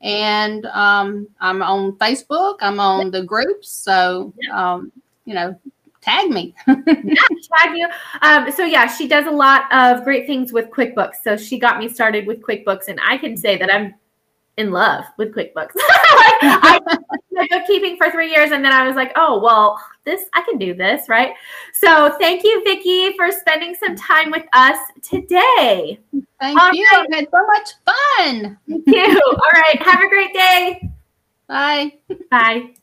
And 0.01 0.65
um, 0.67 1.27
I'm 1.39 1.63
on 1.63 1.93
Facebook. 1.93 2.57
I'm 2.61 2.79
on 2.79 3.09
the 3.09 3.23
groups. 3.23 3.71
So, 3.71 4.31
um, 4.51 4.91
you 5.25 5.33
know, 5.33 5.59
tag 6.01 6.29
me. 6.29 6.53
tag 6.65 7.75
you. 7.75 7.87
Um, 8.21 8.51
so 8.51 8.63
yeah, 8.63 8.85
she 8.87 9.07
does 9.07 9.25
a 9.25 9.31
lot 9.31 9.63
of 9.73 10.03
great 10.03 10.27
things 10.27 10.53
with 10.53 10.69
QuickBooks. 10.69 11.15
So 11.23 11.35
she 11.35 11.57
got 11.57 11.79
me 11.79 11.89
started 11.89 12.27
with 12.27 12.41
QuickBooks, 12.41 12.89
and 12.89 12.99
I 13.05 13.17
can 13.17 13.35
say 13.35 13.57
that 13.57 13.73
I'm 13.73 13.95
in 14.57 14.71
love 14.71 15.05
with 15.17 15.33
QuickBooks. 15.33 15.55
like 15.75 16.41
I 16.41 16.79
did 17.35 17.49
bookkeeping 17.49 17.97
for 17.97 18.11
three 18.11 18.29
years, 18.29 18.51
and 18.51 18.63
then 18.63 18.73
I 18.73 18.85
was 18.85 18.95
like, 18.95 19.11
oh 19.15 19.39
well, 19.39 19.79
this 20.03 20.25
I 20.33 20.41
can 20.41 20.57
do 20.57 20.73
this, 20.73 21.07
right? 21.07 21.33
So 21.73 22.15
thank 22.19 22.43
you, 22.43 22.63
Vicki, 22.63 23.13
for 23.15 23.31
spending 23.31 23.75
some 23.75 23.95
time 23.95 24.31
with 24.31 24.45
us 24.53 24.77
today. 25.01 25.99
Thank 26.39 26.59
All 26.59 26.73
you. 26.73 26.87
Right. 26.93 27.07
I 27.11 27.15
had 27.15 27.27
so 27.31 27.45
much 27.45 27.69
fun. 27.85 28.57
Thank 28.67 28.83
you. 28.87 29.21
All 29.25 29.49
right. 29.53 29.81
Have 29.81 30.01
a 30.01 30.09
great 30.09 30.33
day. 30.33 30.89
Bye. 31.47 31.93
Bye. 32.29 32.73